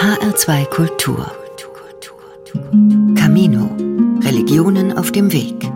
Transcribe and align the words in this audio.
HR2 0.00 0.64
Kultur. 0.70 1.30
Camino. 3.14 3.68
Religionen 4.22 4.96
auf 4.96 5.12
dem 5.12 5.30
Weg. 5.30 5.70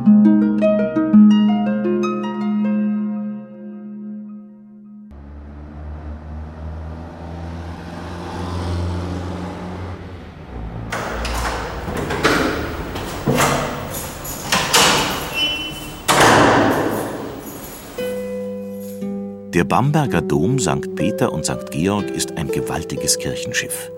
Der 19.52 19.64
Bamberger 19.64 20.22
Dom 20.22 20.58
St. 20.58 20.94
Peter 20.94 21.30
und 21.30 21.44
St. 21.44 21.70
Georg 21.70 22.08
ist 22.10 22.38
ein 22.38 22.48
gewaltiges 22.48 23.18
Kirchenschiff. 23.18 23.90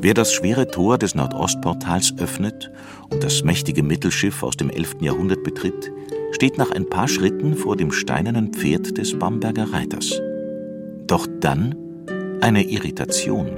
Wer 0.00 0.14
das 0.14 0.32
schwere 0.32 0.68
Tor 0.68 0.96
des 0.96 1.16
Nordostportals 1.16 2.14
öffnet 2.18 2.70
und 3.10 3.24
das 3.24 3.42
mächtige 3.42 3.82
Mittelschiff 3.82 4.44
aus 4.44 4.56
dem 4.56 4.70
11. 4.70 4.98
Jahrhundert 5.00 5.42
betritt, 5.42 5.90
steht 6.30 6.56
nach 6.56 6.70
ein 6.70 6.88
paar 6.88 7.08
Schritten 7.08 7.56
vor 7.56 7.76
dem 7.76 7.90
steinernen 7.90 8.52
Pferd 8.52 8.96
des 8.96 9.18
Bamberger 9.18 9.72
Reiters. 9.72 10.20
Doch 11.08 11.26
dann 11.40 11.74
eine 12.40 12.62
Irritation. 12.62 13.50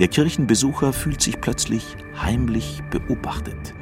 Der 0.00 0.08
Kirchenbesucher 0.08 0.92
fühlt 0.92 1.22
sich 1.22 1.40
plötzlich 1.40 1.84
heimlich 2.20 2.82
beobachtet. 2.90 3.74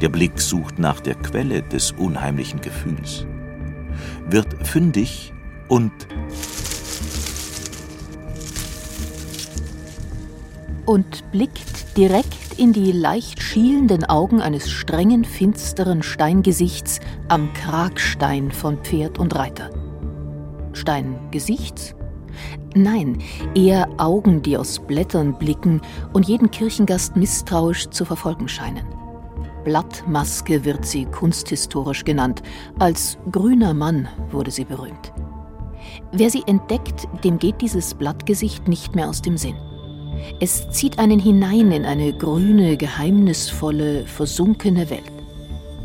Der 0.00 0.08
Blick 0.08 0.40
sucht 0.40 0.80
nach 0.80 0.98
der 0.98 1.14
Quelle 1.14 1.62
des 1.62 1.92
unheimlichen 1.92 2.60
Gefühls. 2.60 3.24
Wird 4.28 4.66
fündig 4.66 5.32
und 5.68 5.92
und 10.88 11.30
blickt 11.32 11.98
direkt 11.98 12.58
in 12.58 12.72
die 12.72 12.92
leicht 12.92 13.42
schielenden 13.42 14.06
Augen 14.06 14.40
eines 14.40 14.70
strengen, 14.70 15.22
finsteren 15.22 16.02
Steingesichts 16.02 17.00
am 17.28 17.52
Kragstein 17.52 18.50
von 18.50 18.78
Pferd 18.78 19.18
und 19.18 19.36
Reiter. 19.36 19.68
Steingesichts? 20.72 21.94
Nein, 22.74 23.18
eher 23.54 23.86
Augen, 23.98 24.40
die 24.40 24.56
aus 24.56 24.78
Blättern 24.78 25.38
blicken 25.38 25.82
und 26.14 26.26
jeden 26.26 26.50
Kirchengast 26.50 27.16
misstrauisch 27.16 27.90
zu 27.90 28.06
verfolgen 28.06 28.48
scheinen. 28.48 28.86
Blattmaske 29.64 30.64
wird 30.64 30.86
sie 30.86 31.04
kunsthistorisch 31.04 32.04
genannt, 32.04 32.42
als 32.78 33.18
grüner 33.30 33.74
Mann 33.74 34.08
wurde 34.30 34.50
sie 34.50 34.64
berühmt. 34.64 35.12
Wer 36.12 36.30
sie 36.30 36.44
entdeckt, 36.46 37.08
dem 37.24 37.38
geht 37.38 37.60
dieses 37.60 37.92
Blattgesicht 37.92 38.68
nicht 38.68 38.94
mehr 38.94 39.10
aus 39.10 39.20
dem 39.20 39.36
Sinn. 39.36 39.56
Es 40.40 40.70
zieht 40.70 40.98
einen 40.98 41.18
hinein 41.18 41.72
in 41.72 41.84
eine 41.84 42.12
grüne, 42.12 42.76
geheimnisvolle, 42.76 44.04
versunkene 44.06 44.90
Welt. 44.90 45.12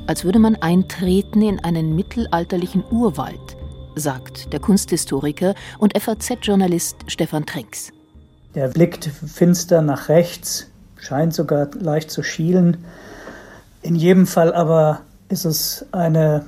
Als 0.05 0.25
würde 0.25 0.39
man 0.39 0.55
eintreten 0.57 1.41
in 1.41 1.59
einen 1.63 1.95
mittelalterlichen 1.95 2.83
Urwald, 2.91 3.57
sagt 3.95 4.51
der 4.51 4.59
Kunsthistoriker 4.59 5.55
und 5.79 5.97
FAZ-Journalist 5.97 6.97
Stefan 7.07 7.45
Trinks. 7.45 7.91
Der 8.53 8.67
blickt 8.67 9.05
finster 9.05 9.81
nach 9.81 10.09
rechts, 10.09 10.69
scheint 10.97 11.33
sogar 11.33 11.69
leicht 11.79 12.11
zu 12.11 12.21
schielen. 12.21 12.77
In 13.81 13.95
jedem 13.95 14.27
Fall 14.27 14.53
aber 14.53 15.01
ist 15.29 15.45
es 15.45 15.85
eine 15.91 16.45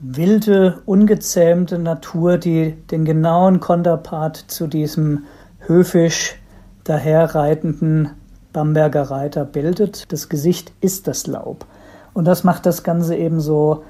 wilde, 0.00 0.82
ungezähmte 0.84 1.78
Natur, 1.78 2.36
die 2.36 2.72
den 2.90 3.04
genauen 3.04 3.60
Konterpart 3.60 4.36
zu 4.36 4.66
diesem 4.66 5.24
höfisch 5.60 6.36
daherreitenden 6.84 8.10
Bamberger 8.52 9.02
Reiter 9.02 9.44
bildet. 9.44 10.12
Das 10.12 10.28
Gesicht 10.28 10.72
ist 10.80 11.06
das 11.06 11.26
Laub. 11.26 11.66
Und 12.14 12.26
das 12.26 12.44
macht 12.44 12.66
das 12.66 12.82
Ganze 12.82 13.16
eben 13.16 13.40
so 13.40 13.84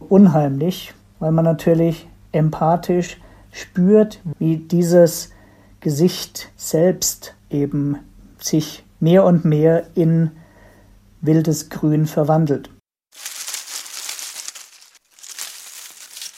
unheimlich, 0.00 0.94
weil 1.18 1.32
man 1.32 1.44
natürlich 1.44 2.08
empathisch 2.32 3.20
spürt, 3.52 4.20
wie 4.38 4.56
dieses 4.56 5.30
Gesicht 5.80 6.50
selbst 6.56 7.34
eben 7.48 7.98
sich 8.38 8.84
mehr 9.00 9.24
und 9.24 9.44
mehr 9.44 9.86
in 9.94 10.30
wildes 11.20 11.68
Grün 11.70 12.06
verwandelt. 12.06 12.70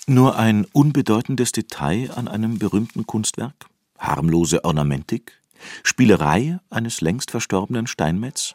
Nur 0.06 0.36
ein 0.36 0.66
unbedeutendes 0.72 1.52
Detail 1.52 2.10
an 2.14 2.28
einem 2.28 2.58
berühmten 2.58 3.06
Kunstwerk? 3.06 3.66
Harmlose 3.98 4.64
Ornamentik? 4.64 5.41
Spielerei 5.82 6.58
eines 6.70 7.00
längst 7.00 7.30
verstorbenen 7.30 7.86
Steinmetz? 7.86 8.54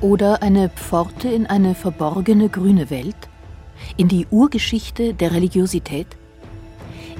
Oder 0.00 0.42
eine 0.42 0.68
Pforte 0.68 1.28
in 1.28 1.46
eine 1.46 1.74
verborgene 1.74 2.48
grüne 2.48 2.90
Welt? 2.90 3.28
In 3.96 4.08
die 4.08 4.26
Urgeschichte 4.30 5.14
der 5.14 5.32
Religiosität? 5.32 6.06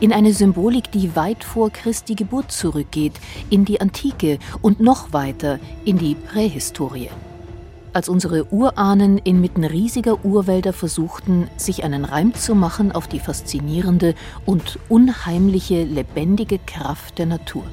In 0.01 0.13
eine 0.13 0.33
Symbolik, 0.33 0.93
die 0.93 1.17
weit 1.17 1.43
vor 1.43 1.71
Christi 1.71 2.15
Geburt 2.15 2.53
zurückgeht, 2.53 3.15
in 3.51 3.65
die 3.65 3.81
Antike 3.81 4.39
und 4.63 4.81
noch 4.81 5.13
weiter 5.13 5.59
in 5.85 5.99
die 5.99 6.15
Prähistorie 6.15 7.11
als 7.93 8.09
unsere 8.09 8.53
Urahnen 8.53 9.19
inmitten 9.19 9.65
riesiger 9.65 10.25
Urwälder 10.25 10.73
versuchten, 10.73 11.49
sich 11.57 11.85
einen 11.85 12.05
Reim 12.05 12.35
zu 12.35 12.55
machen 12.55 12.93
auf 12.93 13.09
die 13.09 13.21
faszinierende 13.21 14.15
und 14.47 14.79
unheimliche 14.89 15.85
lebendige 15.85 16.59
Kraft 16.59 17.19
der 17.19 17.27
Natur 17.27 17.65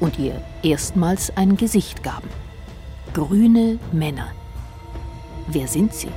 und 0.00 0.18
ihr 0.18 0.42
erstmals 0.62 1.36
ein 1.36 1.56
Gesicht 1.56 2.02
gaben. 2.02 2.28
Grüne 3.12 3.78
Männer. 3.92 4.28
Wer 5.46 5.66
sind 5.66 5.94
sie? 5.94 6.08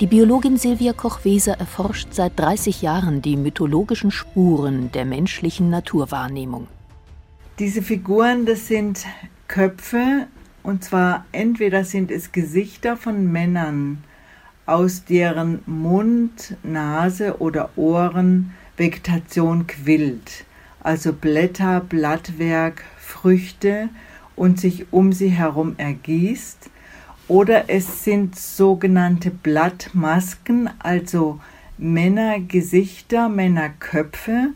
Die 0.00 0.06
Biologin 0.06 0.56
Silvia 0.56 0.92
Koch-Weser 0.92 1.58
erforscht 1.58 2.08
seit 2.12 2.38
30 2.38 2.82
Jahren 2.82 3.22
die 3.22 3.36
mythologischen 3.36 4.10
Spuren 4.10 4.90
der 4.92 5.04
menschlichen 5.04 5.70
Naturwahrnehmung. 5.70 6.66
Diese 7.58 7.82
Figuren, 7.82 8.44
das 8.44 8.66
sind 8.66 9.06
Köpfe 9.48 10.26
und 10.66 10.82
zwar 10.82 11.24
entweder 11.30 11.84
sind 11.84 12.10
es 12.10 12.32
Gesichter 12.32 12.96
von 12.96 13.30
Männern, 13.30 14.02
aus 14.66 15.04
deren 15.04 15.60
Mund, 15.64 16.56
Nase 16.64 17.38
oder 17.40 17.70
Ohren 17.76 18.52
Vegetation 18.76 19.68
quillt, 19.68 20.44
also 20.80 21.12
Blätter, 21.12 21.78
Blattwerk, 21.80 22.82
Früchte 22.98 23.90
und 24.34 24.58
sich 24.58 24.92
um 24.92 25.12
sie 25.12 25.28
herum 25.28 25.76
ergießt, 25.78 26.68
oder 27.28 27.70
es 27.70 28.02
sind 28.02 28.36
sogenannte 28.36 29.30
Blattmasken, 29.30 30.68
also 30.80 31.40
Männergesichter, 31.78 33.28
Männerköpfe, 33.28 34.48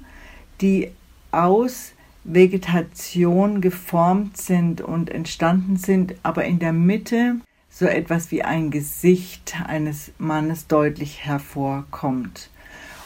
die 0.60 0.91
aus 1.31 1.93
Vegetation 2.25 3.60
geformt 3.60 4.36
sind 4.36 4.81
und 4.81 5.10
entstanden 5.10 5.76
sind, 5.76 6.14
aber 6.22 6.44
in 6.44 6.58
der 6.58 6.72
Mitte 6.72 7.36
so 7.70 7.86
etwas 7.86 8.31
wie 8.31 8.42
ein 8.42 8.70
Gesicht 8.70 9.56
eines 9.66 10.12
Mannes 10.19 10.66
deutlich 10.66 11.25
hervorkommt. 11.25 12.50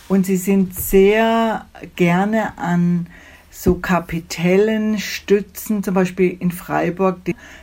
Und 0.09 0.27
sie 0.27 0.37
sind 0.37 0.75
sehr 0.75 1.67
gerne 1.97 2.59
an 2.59 3.07
so 3.51 3.77
Kapitellen, 3.77 4.99
Stützen, 4.99 5.83
zum 5.83 5.95
Beispiel 5.95 6.37
in 6.41 6.51
Freiburg 6.51 7.19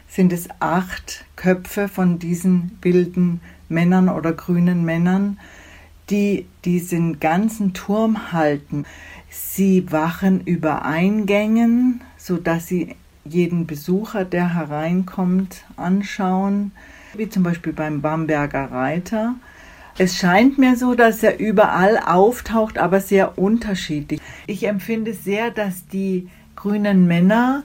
sind 0.07 0.33
es 0.33 0.47
acht 0.59 1.25
Köpfe 1.35 1.87
von 1.87 2.17
diesen 2.17 2.77
wilden 2.81 3.41
Männern 3.69 4.09
oder 4.09 4.33
grünen 4.33 4.83
Männern, 4.85 5.37
die 6.09 6.45
diesen 6.65 7.19
ganzen 7.19 7.73
Turm 7.73 8.31
halten. 8.31 8.85
Sie 9.33 9.89
wachen 9.89 10.41
über 10.41 10.83
Eingängen, 10.83 12.01
sodass 12.17 12.67
sie 12.67 12.95
jeden 13.23 13.65
Besucher, 13.65 14.25
der 14.25 14.53
hereinkommt, 14.55 15.63
anschauen, 15.77 16.73
wie 17.15 17.29
zum 17.29 17.43
Beispiel 17.43 17.71
beim 17.71 18.01
Bamberger 18.01 18.71
Reiter. 18.71 19.35
Es 19.97 20.17
scheint 20.17 20.57
mir 20.57 20.75
so, 20.75 20.95
dass 20.95 21.23
er 21.23 21.39
überall 21.39 21.97
auftaucht, 21.97 22.77
aber 22.77 22.99
sehr 22.99 23.37
unterschiedlich. 23.37 24.19
Ich 24.47 24.67
empfinde 24.67 25.13
sehr, 25.13 25.49
dass 25.49 25.87
die 25.87 26.27
grünen 26.57 27.07
Männer 27.07 27.63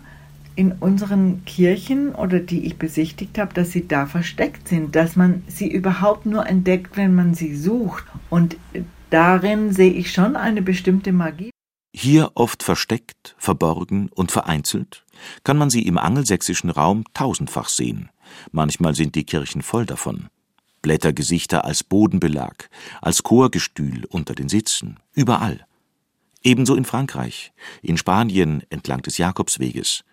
in 0.55 0.71
unseren 0.71 1.45
Kirchen 1.47 2.15
oder 2.15 2.39
die 2.39 2.65
ich 2.65 2.79
besichtigt 2.79 3.39
habe, 3.39 3.55
dass 3.55 3.73
sie 3.73 3.89
da 3.89 4.07
versteckt 4.07 4.69
sind, 4.69 4.95
dass 4.95 5.17
man 5.17 5.43
sie 5.49 5.69
überhaupt 5.69 6.27
nur 6.27 6.47
entdeckt, 6.47 6.97
wenn 6.97 7.15
man 7.15 7.35
sie 7.35 7.57
sucht. 7.57 8.05
Und 8.31 8.57
darin 9.11 9.73
sehe 9.73 9.93
ich 9.93 10.13
schon 10.13 10.37
eine 10.37 10.63
bestimmte 10.63 11.13
Magie. 11.13 11.51
Hier 11.99 12.33
oft 12.35 12.63
versteckt, 12.63 13.35
verborgen 13.39 14.11
und 14.15 14.31
vereinzelt, 14.31 15.03
kann 15.45 15.57
man 15.57 15.71
sie 15.71 15.87
im 15.87 15.97
angelsächsischen 15.97 16.69
Raum 16.69 17.05
tausendfach 17.15 17.71
sehen. 17.71 18.11
Manchmal 18.53 18.95
sind 18.95 19.15
die 19.15 19.25
Kirchen 19.25 19.63
voll 19.63 19.87
davon. 19.87 20.29
Blättergesichter 20.83 21.65
als 21.65 21.83
Bodenbelag, 21.83 22.69
als 23.01 23.23
Chorgestühl 23.23 24.05
unter 24.11 24.35
den 24.35 24.51
Sitzen, 24.51 25.01
überall. 25.15 25.67
Ebenso 26.43 26.75
in 26.75 26.85
Frankreich, 26.85 27.55
in 27.81 27.97
Spanien 27.97 28.63
entlang 28.69 29.01
des 29.01 29.17
Jakobsweges, 29.17 30.05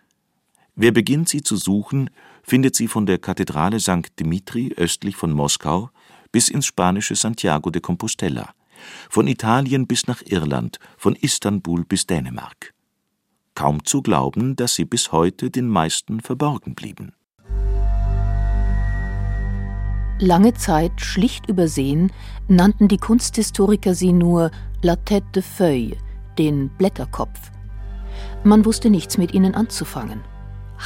Wer 0.76 0.94
beginnt, 0.94 1.28
sie 1.28 1.44
zu 1.44 1.58
suchen, 1.58 2.10
findet 2.44 2.76
sie 2.76 2.88
von 2.88 3.06
der 3.06 3.18
Kathedrale 3.18 3.82
St. 3.82 4.18
Dimitri 4.18 4.74
östlich 4.78 5.18
von 5.18 5.34
Moskau 5.34 5.90
bis 6.32 6.48
ins 6.48 6.66
spanische 6.66 7.16
Santiago 7.16 7.70
de 7.70 7.82
Compostela, 7.82 8.54
von 9.10 9.28
Italien 9.28 9.88
bis 9.88 10.08
nach 10.08 10.22
Irland, 10.26 10.80
von 10.98 11.16
Istanbul 11.16 11.86
bis 11.86 12.06
Dänemark. 12.06 12.74
Kaum 13.56 13.86
zu 13.86 14.02
glauben, 14.02 14.56
dass 14.56 14.76
sie 14.76 14.86
bis 14.86 15.12
heute 15.12 15.52
den 15.52 15.68
meisten 15.68 16.22
verborgen 16.22 16.76
blieben. 16.76 17.14
Lange 20.20 20.54
Zeit 20.54 21.02
schlicht 21.02 21.50
übersehen, 21.50 22.12
nannten 22.48 22.88
die 22.88 22.98
Kunsthistoriker 22.98 23.94
sie 23.94 24.14
nur 24.14 24.52
La 24.82 24.96
tête 24.96 25.32
de 25.34 25.42
feuille, 25.42 25.98
den 26.38 26.70
Blätterkopf. 26.78 27.52
Man 28.44 28.64
wusste 28.66 28.90
nichts 28.90 29.18
mit 29.18 29.34
ihnen 29.34 29.56
anzufangen. 29.56 30.22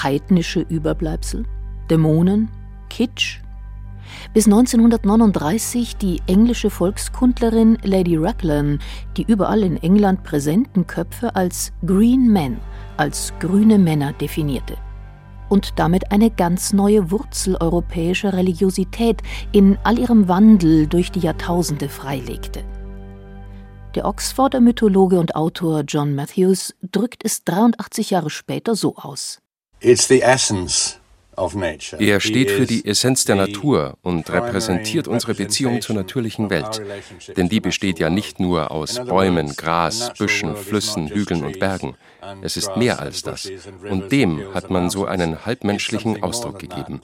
Heidnische 0.02 0.62
Überbleibsel, 0.62 1.46
Dämonen, 1.90 2.50
Kitsch. 2.90 3.42
Bis 4.34 4.46
1939 4.46 5.98
die 5.98 6.22
englische 6.28 6.70
Volkskundlerin 6.70 7.78
Lady 7.84 8.18
Raglan 8.18 8.80
die 9.16 9.24
überall 9.24 9.64
in 9.64 9.78
England 9.78 10.24
präsenten 10.24 10.88
Köpfe 10.88 11.36
als 11.36 11.72
Green 11.86 12.32
Men, 12.32 12.58
als 12.98 13.34
grüne 13.40 13.78
Männer 13.78 14.14
definierte 14.14 14.78
und 15.50 15.80
damit 15.80 16.12
eine 16.12 16.30
ganz 16.30 16.74
neue 16.74 17.12
Wurzel 17.12 17.56
europäischer 17.56 18.34
Religiosität 18.34 19.22
in 19.52 19.78
all 19.84 20.00
ihrem 20.00 20.28
Wandel 20.28 20.88
durch 20.88 21.12
die 21.12 21.20
Jahrtausende 21.20 21.90
freilegte. 21.90 22.64
Der 23.96 24.06
Oxforder 24.06 24.60
Mythologe 24.60 25.20
und 25.20 25.36
Autor 25.36 25.84
John 25.88 26.14
Matthews 26.14 26.76
drückt 26.82 27.26
es 27.26 27.44
83 27.46 28.12
Jahre 28.12 28.30
später 28.30 28.76
so 28.76 28.96
aus. 28.96 29.40
It's 29.80 30.08
the 30.08 30.22
essence 30.22 31.00
er 32.00 32.20
steht 32.20 32.50
für 32.50 32.66
die 32.66 32.86
Essenz 32.86 33.26
der 33.26 33.36
Natur 33.36 33.98
und 34.02 34.30
repräsentiert 34.32 35.08
unsere 35.08 35.36
Beziehung 35.36 35.82
zur 35.82 35.96
natürlichen 35.96 36.50
Welt. 36.50 36.82
Denn 37.36 37.48
die 37.48 37.60
besteht 37.60 38.00
ja 38.00 38.10
nicht 38.10 38.40
nur 38.40 38.72
aus 38.72 39.00
Bäumen, 39.06 39.56
Gras, 39.56 40.14
Büschen, 40.18 40.56
Flüssen, 40.56 41.10
Hügeln 41.10 41.44
und 41.44 41.60
Bergen. 41.60 41.96
Es 42.42 42.58
ist 42.58 42.76
mehr 42.76 43.00
als 43.00 43.22
das. 43.22 43.50
Und 43.88 44.12
dem 44.12 44.54
hat 44.54 44.72
man 44.72 44.90
so 44.90 45.06
einen 45.06 45.46
halbmenschlichen 45.46 46.24
Ausdruck 46.24 46.58
gegeben. 46.58 47.02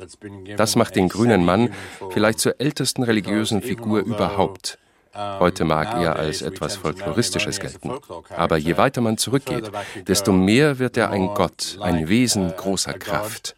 Das 0.57 0.75
macht 0.75 0.95
den 0.95 1.09
grünen 1.09 1.45
Mann 1.45 1.69
vielleicht 2.09 2.39
zur 2.39 2.59
ältesten 2.59 3.03
religiösen 3.03 3.61
Figur 3.61 3.99
überhaupt. 3.99 4.79
Heute 5.15 5.63
mag 5.63 6.01
er 6.01 6.15
als 6.15 6.41
etwas 6.41 6.75
Folkloristisches 6.75 7.59
gelten. 7.59 7.91
Aber 8.35 8.57
je 8.57 8.77
weiter 8.77 8.99
man 9.01 9.19
zurückgeht, 9.19 9.69
desto 10.07 10.31
mehr 10.31 10.79
wird 10.79 10.97
er 10.97 11.11
ein 11.11 11.27
Gott, 11.35 11.77
ein 11.81 12.09
Wesen 12.09 12.51
großer 12.57 12.93
Kraft 12.93 13.55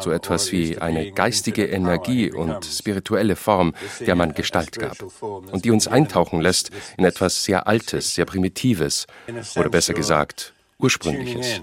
so 0.00 0.10
etwas 0.10 0.52
wie 0.52 0.78
eine 0.78 1.12
geistige 1.12 1.66
Energie 1.66 2.30
und 2.30 2.64
spirituelle 2.64 3.36
Form, 3.36 3.74
der 4.00 4.14
man 4.14 4.34
Gestalt 4.34 4.78
gab 4.78 4.96
und 5.20 5.64
die 5.64 5.70
uns 5.70 5.88
eintauchen 5.88 6.40
lässt 6.40 6.70
in 6.96 7.04
etwas 7.04 7.44
sehr 7.44 7.66
Altes, 7.66 8.14
sehr 8.14 8.24
Primitives 8.24 9.06
oder 9.56 9.68
besser 9.68 9.94
gesagt 9.94 10.54
Ursprüngliches. 10.78 11.60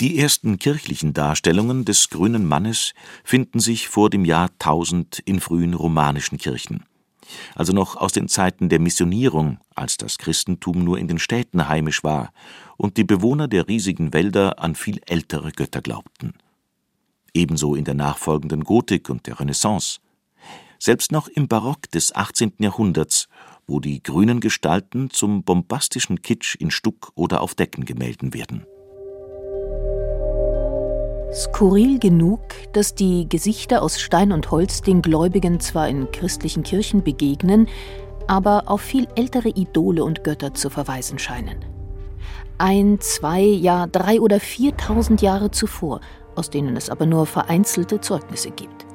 Die 0.00 0.18
ersten 0.18 0.58
kirchlichen 0.58 1.12
Darstellungen 1.12 1.84
des 1.84 2.08
grünen 2.08 2.46
Mannes 2.46 2.94
finden 3.22 3.60
sich 3.60 3.88
vor 3.88 4.08
dem 4.08 4.24
Jahr 4.24 4.48
1000 4.58 5.18
in 5.18 5.40
frühen 5.40 5.74
romanischen 5.74 6.38
Kirchen 6.38 6.86
also 7.54 7.72
noch 7.72 7.96
aus 7.96 8.12
den 8.12 8.28
Zeiten 8.28 8.68
der 8.68 8.80
Missionierung, 8.80 9.58
als 9.74 9.96
das 9.96 10.18
Christentum 10.18 10.84
nur 10.84 10.98
in 10.98 11.08
den 11.08 11.18
Städten 11.18 11.68
heimisch 11.68 12.04
war 12.04 12.32
und 12.76 12.96
die 12.96 13.04
Bewohner 13.04 13.48
der 13.48 13.68
riesigen 13.68 14.12
Wälder 14.12 14.58
an 14.58 14.74
viel 14.74 15.00
ältere 15.06 15.52
Götter 15.52 15.82
glaubten. 15.82 16.34
Ebenso 17.34 17.74
in 17.74 17.84
der 17.84 17.94
nachfolgenden 17.94 18.64
Gotik 18.64 19.08
und 19.10 19.26
der 19.26 19.38
Renaissance. 19.38 20.00
Selbst 20.78 21.12
noch 21.12 21.28
im 21.28 21.46
Barock 21.46 21.90
des 21.90 22.14
18. 22.14 22.54
Jahrhunderts, 22.58 23.28
wo 23.66 23.80
die 23.80 24.02
grünen 24.02 24.40
Gestalten 24.40 25.10
zum 25.10 25.44
bombastischen 25.44 26.22
Kitsch 26.22 26.56
in 26.56 26.70
Stuck 26.70 27.12
oder 27.14 27.40
auf 27.40 27.54
Deckengemälden 27.54 28.34
werden. 28.34 28.66
Skurril 31.32 32.00
genug, 32.00 32.40
dass 32.72 32.96
die 32.96 33.28
Gesichter 33.28 33.82
aus 33.82 34.00
Stein 34.00 34.32
und 34.32 34.50
Holz 34.50 34.82
den 34.82 35.00
Gläubigen 35.00 35.60
zwar 35.60 35.88
in 35.88 36.10
christlichen 36.10 36.64
Kirchen 36.64 37.04
begegnen, 37.04 37.68
aber 38.26 38.64
auf 38.66 38.80
viel 38.80 39.06
ältere 39.14 39.50
Idole 39.50 40.02
und 40.02 40.24
Götter 40.24 40.54
zu 40.54 40.70
verweisen 40.70 41.20
scheinen. 41.20 41.64
Ein, 42.58 42.98
zwei, 43.00 43.42
ja 43.42 43.86
drei 43.86 44.20
oder 44.20 44.40
viertausend 44.40 45.22
Jahre 45.22 45.52
zuvor, 45.52 46.00
aus 46.34 46.50
denen 46.50 46.76
es 46.76 46.90
aber 46.90 47.06
nur 47.06 47.26
vereinzelte 47.26 48.00
Zeugnisse 48.00 48.50
gibt. 48.50 48.86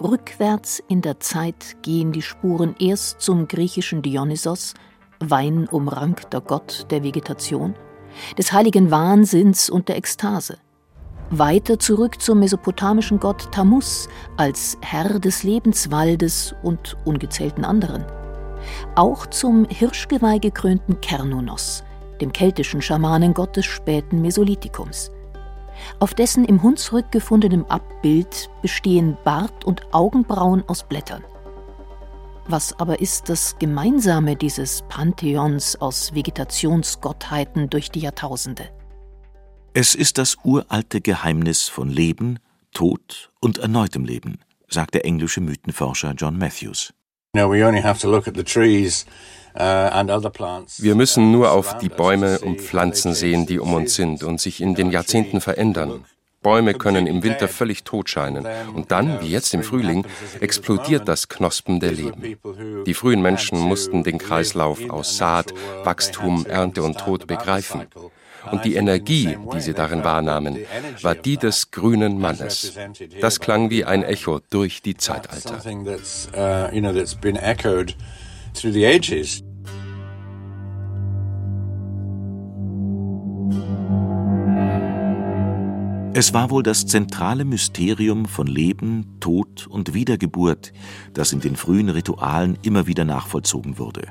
Rückwärts 0.00 0.80
in 0.88 1.02
der 1.02 1.18
Zeit 1.18 1.82
gehen 1.82 2.12
die 2.12 2.22
Spuren 2.22 2.76
erst 2.78 3.20
zum 3.20 3.48
griechischen 3.48 4.02
Dionysos, 4.02 4.74
weinumrankter 5.18 6.40
Gott 6.40 6.86
der 6.90 7.02
Vegetation, 7.02 7.74
des 8.38 8.52
heiligen 8.52 8.92
Wahnsinns 8.92 9.68
und 9.68 9.88
der 9.88 9.96
Ekstase 9.96 10.58
weiter 11.30 11.78
zurück 11.78 12.20
zum 12.20 12.40
mesopotamischen 12.40 13.18
Gott 13.18 13.50
Tammuz 13.52 14.08
als 14.36 14.78
Herr 14.80 15.18
des 15.18 15.42
Lebenswaldes 15.42 16.54
und 16.62 16.96
ungezählten 17.04 17.64
anderen. 17.64 18.04
Auch 18.94 19.26
zum 19.26 19.66
Hirschgeweih 19.68 20.38
gekrönten 20.38 21.00
Kernunos, 21.00 21.84
dem 22.20 22.32
keltischen 22.32 22.82
Schamanengott 22.82 23.56
des 23.56 23.66
späten 23.66 24.22
Mesolithikums. 24.22 25.10
Auf 26.00 26.14
dessen 26.14 26.44
im 26.44 26.62
Hunsrück 26.62 27.10
gefundenem 27.12 27.64
Abbild 27.66 28.48
bestehen 28.62 29.16
Bart 29.24 29.64
und 29.64 29.82
Augenbrauen 29.92 30.64
aus 30.68 30.84
Blättern. 30.84 31.22
Was 32.48 32.78
aber 32.78 33.00
ist 33.00 33.28
das 33.28 33.56
Gemeinsame 33.58 34.36
dieses 34.36 34.82
Pantheons 34.88 35.80
aus 35.80 36.14
Vegetationsgottheiten 36.14 37.68
durch 37.68 37.90
die 37.90 38.00
Jahrtausende? 38.00 38.68
Es 39.78 39.94
ist 39.94 40.16
das 40.16 40.38
uralte 40.42 41.02
Geheimnis 41.02 41.68
von 41.68 41.90
Leben, 41.90 42.38
Tod 42.72 43.30
und 43.40 43.58
erneutem 43.58 44.06
Leben, 44.06 44.38
sagt 44.68 44.94
der 44.94 45.04
englische 45.04 45.42
Mythenforscher 45.42 46.14
John 46.16 46.38
Matthews. 46.38 46.94
Uh, 47.36 47.40
Wir 50.78 50.94
müssen 50.94 51.30
nur 51.30 51.52
auf 51.52 51.76
die 51.76 51.90
Bäume 51.90 52.38
und 52.38 52.62
Pflanzen 52.62 53.12
sehen, 53.12 53.44
die 53.44 53.58
um 53.58 53.74
uns 53.74 53.94
sind 53.96 54.22
und 54.22 54.40
sich 54.40 54.62
in 54.62 54.74
den 54.74 54.90
Jahrzehnten 54.90 55.42
verändern. 55.42 56.06
Bäume 56.40 56.72
können 56.72 57.06
im 57.06 57.22
Winter 57.22 57.46
völlig 57.46 57.84
tot 57.84 58.08
scheinen 58.08 58.46
und 58.74 58.90
dann, 58.92 59.20
wie 59.20 59.28
jetzt 59.28 59.52
im 59.52 59.62
Frühling, 59.62 60.06
explodiert 60.40 61.06
das 61.06 61.28
Knospen 61.28 61.80
der 61.80 61.92
Leben. 61.92 62.38
Die 62.86 62.94
frühen 62.94 63.20
Menschen 63.20 63.58
mussten 63.58 64.04
den 64.04 64.16
Kreislauf 64.16 64.88
aus 64.88 65.18
Saat, 65.18 65.52
Wachstum, 65.84 66.46
Ernte 66.46 66.82
und 66.82 66.96
Tod 66.96 67.26
begreifen 67.26 67.86
und 68.50 68.64
die 68.64 68.74
Energie, 68.74 69.36
die 69.54 69.60
sie 69.60 69.74
darin 69.74 70.04
wahrnahmen, 70.04 70.58
war 71.02 71.14
die 71.14 71.36
des 71.36 71.70
grünen 71.70 72.18
Mannes. 72.18 72.76
Das 73.20 73.40
klang 73.40 73.70
wie 73.70 73.84
ein 73.84 74.02
Echo 74.02 74.40
durch 74.50 74.82
die 74.82 74.96
Zeitalter. 74.96 75.60
Es 86.18 86.32
war 86.32 86.48
wohl 86.48 86.62
das 86.62 86.86
zentrale 86.86 87.44
Mysterium 87.44 88.24
von 88.24 88.46
Leben, 88.46 89.18
Tod 89.20 89.66
und 89.66 89.92
Wiedergeburt, 89.92 90.72
das 91.12 91.34
in 91.34 91.40
den 91.40 91.56
frühen 91.56 91.90
Ritualen 91.90 92.56
immer 92.62 92.86
wieder 92.86 93.04
nachvollzogen 93.04 93.78
wurde. 93.78 94.08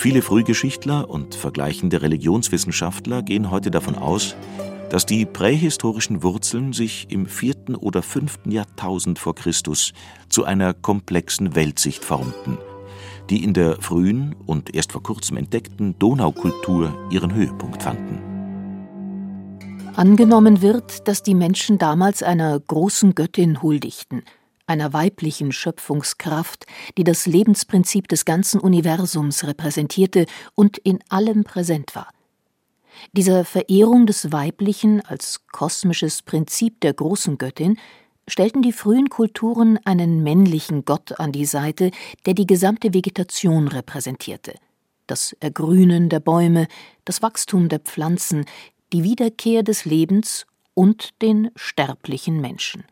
Viele 0.00 0.22
Frühgeschichtler 0.22 1.10
und 1.10 1.34
vergleichende 1.34 2.00
Religionswissenschaftler 2.00 3.22
gehen 3.22 3.50
heute 3.50 3.70
davon 3.70 3.96
aus, 3.96 4.34
dass 4.88 5.04
die 5.04 5.26
prähistorischen 5.26 6.22
Wurzeln 6.22 6.72
sich 6.72 7.08
im 7.10 7.26
vierten 7.26 7.74
oder 7.74 8.02
fünften 8.02 8.50
Jahrtausend 8.50 9.18
vor 9.18 9.34
Christus 9.34 9.92
zu 10.30 10.44
einer 10.44 10.72
komplexen 10.72 11.54
Weltsicht 11.54 12.02
formten, 12.02 12.56
die 13.28 13.44
in 13.44 13.52
der 13.52 13.76
frühen 13.82 14.34
und 14.46 14.74
erst 14.74 14.92
vor 14.92 15.02
kurzem 15.02 15.36
entdeckten 15.36 15.98
Donaukultur 15.98 16.96
ihren 17.10 17.34
Höhepunkt 17.34 17.82
fanden. 17.82 18.22
Angenommen 19.96 20.62
wird, 20.62 21.08
dass 21.08 21.22
die 21.22 21.34
Menschen 21.34 21.76
damals 21.76 22.22
einer 22.22 22.58
großen 22.58 23.14
Göttin 23.14 23.60
huldigten– 23.60 24.22
einer 24.70 24.92
weiblichen 24.92 25.50
Schöpfungskraft, 25.52 26.64
die 26.96 27.04
das 27.04 27.26
Lebensprinzip 27.26 28.06
des 28.08 28.24
ganzen 28.24 28.60
Universums 28.60 29.44
repräsentierte 29.44 30.26
und 30.54 30.78
in 30.78 31.00
allem 31.08 31.44
präsent 31.44 31.94
war. 31.96 32.08
Dieser 33.12 33.44
Verehrung 33.44 34.06
des 34.06 34.30
Weiblichen 34.30 35.00
als 35.04 35.46
kosmisches 35.50 36.22
Prinzip 36.22 36.80
der 36.80 36.94
großen 36.94 37.36
Göttin 37.36 37.78
stellten 38.28 38.62
die 38.62 38.72
frühen 38.72 39.08
Kulturen 39.08 39.78
einen 39.84 40.22
männlichen 40.22 40.84
Gott 40.84 41.18
an 41.18 41.32
die 41.32 41.46
Seite, 41.46 41.90
der 42.26 42.34
die 42.34 42.46
gesamte 42.46 42.94
Vegetation 42.94 43.66
repräsentierte. 43.66 44.54
Das 45.08 45.32
Ergrünen 45.40 46.08
der 46.08 46.20
Bäume, 46.20 46.68
das 47.04 47.22
Wachstum 47.22 47.68
der 47.68 47.80
Pflanzen, 47.80 48.44
die 48.92 49.02
Wiederkehr 49.02 49.64
des 49.64 49.84
Lebens 49.84 50.46
und 50.74 51.20
den 51.22 51.50
sterblichen 51.56 52.40
Menschen. 52.40 52.84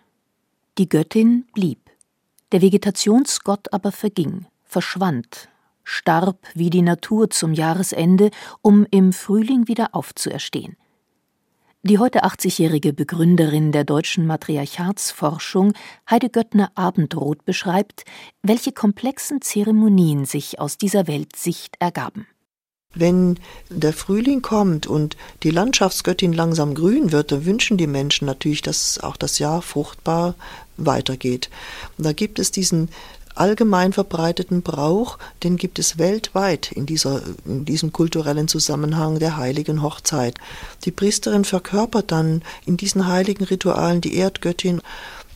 Die 0.78 0.88
Göttin 0.88 1.44
blieb, 1.54 1.90
der 2.52 2.62
Vegetationsgott 2.62 3.73
aber 3.73 3.90
verging, 3.90 4.47
verschwand, 4.62 5.49
starb 5.82 6.47
wie 6.54 6.70
die 6.70 6.82
Natur 6.82 7.30
zum 7.30 7.52
Jahresende, 7.52 8.30
um 8.62 8.87
im 8.92 9.12
Frühling 9.12 9.66
wieder 9.66 9.97
aufzuerstehen. 9.97 10.76
Die 11.82 11.99
heute 11.99 12.23
80-jährige 12.23 12.92
Begründerin 12.92 13.73
der 13.73 13.82
deutschen 13.82 14.25
Matriarchatsforschung, 14.25 15.73
Heide 16.08 16.30
Göttner 16.30 16.70
Abendroth, 16.76 17.44
beschreibt, 17.44 18.04
welche 18.42 18.70
komplexen 18.70 19.42
Zeremonien 19.42 20.26
sich 20.26 20.61
aus 20.61 20.78
dieser 20.78 21.08
Weltsicht 21.08 21.75
ergaben. 21.80 22.28
Wenn 22.95 23.38
der 23.68 23.92
Frühling 23.92 24.40
kommt 24.40 24.87
und 24.87 25.16
die 25.42 25.50
Landschaftsgöttin 25.50 26.33
langsam 26.33 26.75
grün 26.75 27.12
wird, 27.12 27.33
dann 27.33 27.45
wünschen 27.45 27.76
die 27.76 27.87
Menschen 27.87 28.25
natürlich, 28.25 28.62
dass 28.62 28.99
auch 28.99 29.16
das 29.16 29.38
Jahr 29.38 29.61
fruchtbar 29.61 30.35
weitergeht. 30.78 31.50
Und 31.99 32.07
da 32.07 32.12
gibt 32.12 32.38
es 32.38 32.50
diesen 32.50 32.88
allgemein 33.35 33.92
verbreiteten 33.92 34.62
Brauch, 34.62 35.18
den 35.42 35.57
gibt 35.59 35.78
es 35.78 35.99
weltweit 35.99 36.73
in, 36.73 36.87
dieser, 36.87 37.21
in 37.45 37.66
diesem 37.66 37.92
kulturellen 37.92 38.49
Zusammenhang 38.49 39.18
der 39.18 39.37
heiligen 39.37 39.83
Hochzeit. 39.83 40.35
Die 40.85 40.90
Priesterin 40.90 41.45
verkörpert 41.45 42.11
dann 42.11 42.42
in 42.64 42.78
diesen 42.78 43.07
heiligen 43.07 43.45
Ritualen 43.45 44.00
die 44.00 44.16
Erdgöttin. 44.16 44.80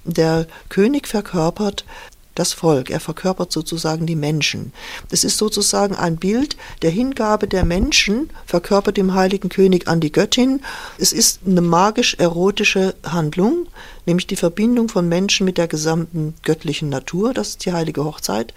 Der 0.04 0.46
König 0.68 1.06
verkörpert 1.06 1.84
das 2.34 2.52
Volk, 2.52 2.90
er 2.90 3.00
verkörpert 3.00 3.52
sozusagen 3.52 4.06
die 4.06 4.16
Menschen. 4.16 4.72
Das 5.10 5.24
ist 5.24 5.38
sozusagen 5.38 5.94
ein 5.94 6.16
Bild 6.16 6.56
der 6.82 6.90
Hingabe 6.90 7.46
der 7.46 7.64
Menschen, 7.64 8.30
verkörpert 8.46 8.96
dem 8.96 9.14
heiligen 9.14 9.48
König 9.48 9.88
an 9.88 10.00
die 10.00 10.12
Göttin. 10.12 10.60
Es 10.98 11.12
ist 11.12 11.40
eine 11.46 11.60
magisch-erotische 11.60 12.94
Handlung, 13.04 13.66
nämlich 14.06 14.26
die 14.26 14.36
Verbindung 14.36 14.88
von 14.88 15.08
Menschen 15.08 15.44
mit 15.44 15.58
der 15.58 15.68
gesamten 15.68 16.34
göttlichen 16.42 16.88
Natur, 16.88 17.34
das 17.34 17.50
ist 17.50 17.64
die 17.64 17.72
heilige 17.72 18.04
Hochzeit. 18.04 18.54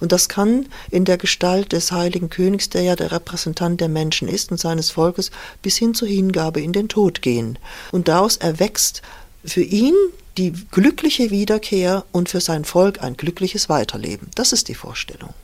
Und 0.00 0.12
das 0.12 0.28
kann 0.28 0.66
in 0.90 1.04
der 1.04 1.16
Gestalt 1.16 1.72
des 1.72 1.90
heiligen 1.92 2.28
Königs, 2.28 2.68
der 2.68 2.82
ja 2.82 2.96
der 2.96 3.12
Repräsentant 3.12 3.80
der 3.80 3.88
Menschen 3.88 4.28
ist 4.28 4.50
und 4.50 4.58
seines 4.58 4.90
Volkes, 4.90 5.30
bis 5.62 5.76
hin 5.78 5.94
zur 5.94 6.08
Hingabe 6.08 6.60
in 6.60 6.72
den 6.72 6.88
Tod 6.88 7.22
gehen. 7.22 7.58
Und 7.92 8.08
daraus 8.08 8.36
erwächst 8.36 9.02
für 9.44 9.62
ihn 9.62 9.94
die 10.36 10.52
glückliche 10.70 11.30
Wiederkehr 11.30 12.04
und 12.12 12.28
für 12.28 12.40
sein 12.40 12.64
Volk 12.64 13.02
ein 13.02 13.16
glückliches 13.16 13.68
Weiterleben. 13.68 14.28
Das 14.34 14.52
ist 14.52 14.68
die 14.68 14.74
Vorstellung. 14.74 15.34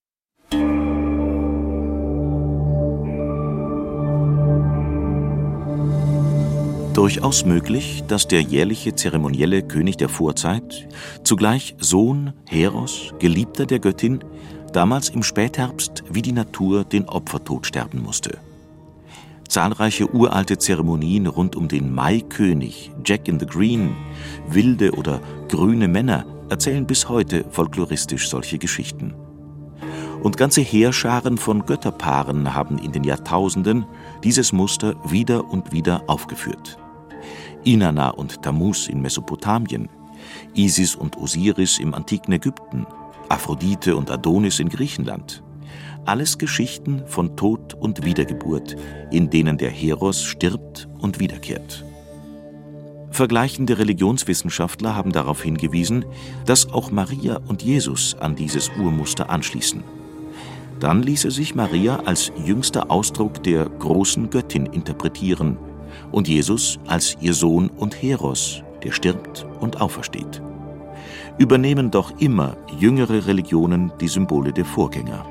Durchaus 6.95 7.47
möglich, 7.47 8.05
dass 8.07 8.29
der 8.29 8.43
jährliche 8.43 8.95
zeremonielle 8.95 9.63
König 9.63 9.97
der 9.97 10.11
Vorzeit, 10.11 10.87
zugleich 11.25 11.75
Sohn, 11.79 12.35
Heros, 12.47 13.15
Geliebter 13.19 13.65
der 13.65 13.79
Göttin, 13.79 14.23
damals 14.75 15.09
im 15.09 15.23
Spätherbst 15.23 16.05
wie 16.11 16.21
die 16.21 16.33
Natur 16.33 16.85
den 16.85 17.09
Opfertod 17.09 17.67
sterben 17.67 18.03
musste. 18.03 18.39
Zahlreiche 19.53 20.11
uralte 20.15 20.57
Zeremonien 20.57 21.27
rund 21.27 21.57
um 21.57 21.69
den 21.69 21.95
Maikönig, 21.95 22.91
Jack 23.05 23.29
in 23.29 23.39
the 23.39 23.45
Green, 23.45 23.95
wilde 24.49 24.93
oder 24.93 25.21
grüne 25.51 25.89
Männer 25.89 26.25
erzählen 26.49 26.87
bis 26.87 27.07
heute 27.11 27.45
folkloristisch 27.51 28.31
solche 28.31 28.57
Geschichten. 28.57 29.13
Und 30.23 30.39
ganze 30.39 30.63
Heerscharen 30.63 31.37
von 31.37 31.67
Götterpaaren 31.67 32.55
haben 32.55 32.79
in 32.79 32.93
den 32.93 33.05
Jahrtausenden 33.05 33.85
dieses 34.25 34.55
Muster 34.55 34.95
wieder 35.05 35.51
und 35.51 35.71
wieder 35.71 36.03
aufgeführt. 36.07 36.79
Inanna 37.63 38.09
und 38.09 38.41
Tammuz 38.41 38.89
in 38.89 39.03
Mesopotamien, 39.03 39.91
Isis 40.55 40.95
und 40.95 41.19
Osiris 41.19 41.79
im 41.79 41.93
antiken 41.93 42.33
Ägypten, 42.33 42.87
Aphrodite 43.29 43.97
und 43.97 44.11
Adonis 44.11 44.61
in 44.61 44.71
Griechenland, 44.71 45.43
alles 46.05 46.38
Geschichten 46.38 47.02
von 47.07 47.37
Tod 47.37 47.75
und 47.75 48.05
Wiedergeburt, 48.05 48.76
in 49.11 49.31
denen 49.31 49.59
der 49.59 49.71
Heros 49.71 50.23
stirbt 50.23 50.88
und 51.00 51.21
wiederkehrt. 51.21 51.85
Vergleichende 53.11 53.79
Religionswissenschaftler 53.79 54.97
haben 54.97 55.12
darauf 55.12 55.43
hingewiesen, 55.43 56.07
dass 56.47 56.73
auch 56.73 56.91
Maria 56.91 57.41
und 57.47 57.62
Jesus 57.62 58.17
an 58.19 58.35
dieses 58.35 58.71
Urmuster 58.79 59.29
anschließen. 59.29 59.85
Dann 60.81 61.02
ließe 61.02 61.31
sich 61.31 61.55
Maria 61.55 62.00
als 62.07 62.33
jüngster 62.45 62.91
Ausdruck 62.91 63.43
der 63.43 63.67
großen 63.67 64.31
Göttin 64.31 64.67
interpretieren 64.67 65.59
und 66.11 66.26
Jesus 66.26 66.79
als 66.87 67.17
ihr 67.21 67.35
Sohn 67.35 67.69
und 67.69 68.02
Heros, 68.02 68.62
der 68.83 68.93
stirbt 68.93 69.47
und 69.61 69.81
aufersteht. 69.81 70.43
Übernehmen 71.38 71.91
doch 71.91 72.19
immer 72.19 72.57
jüngere 72.79 73.26
Religionen 73.26 73.93
die 74.00 74.09
Symbole 74.09 74.52
der 74.52 74.64
Vorgänger. 74.64 75.25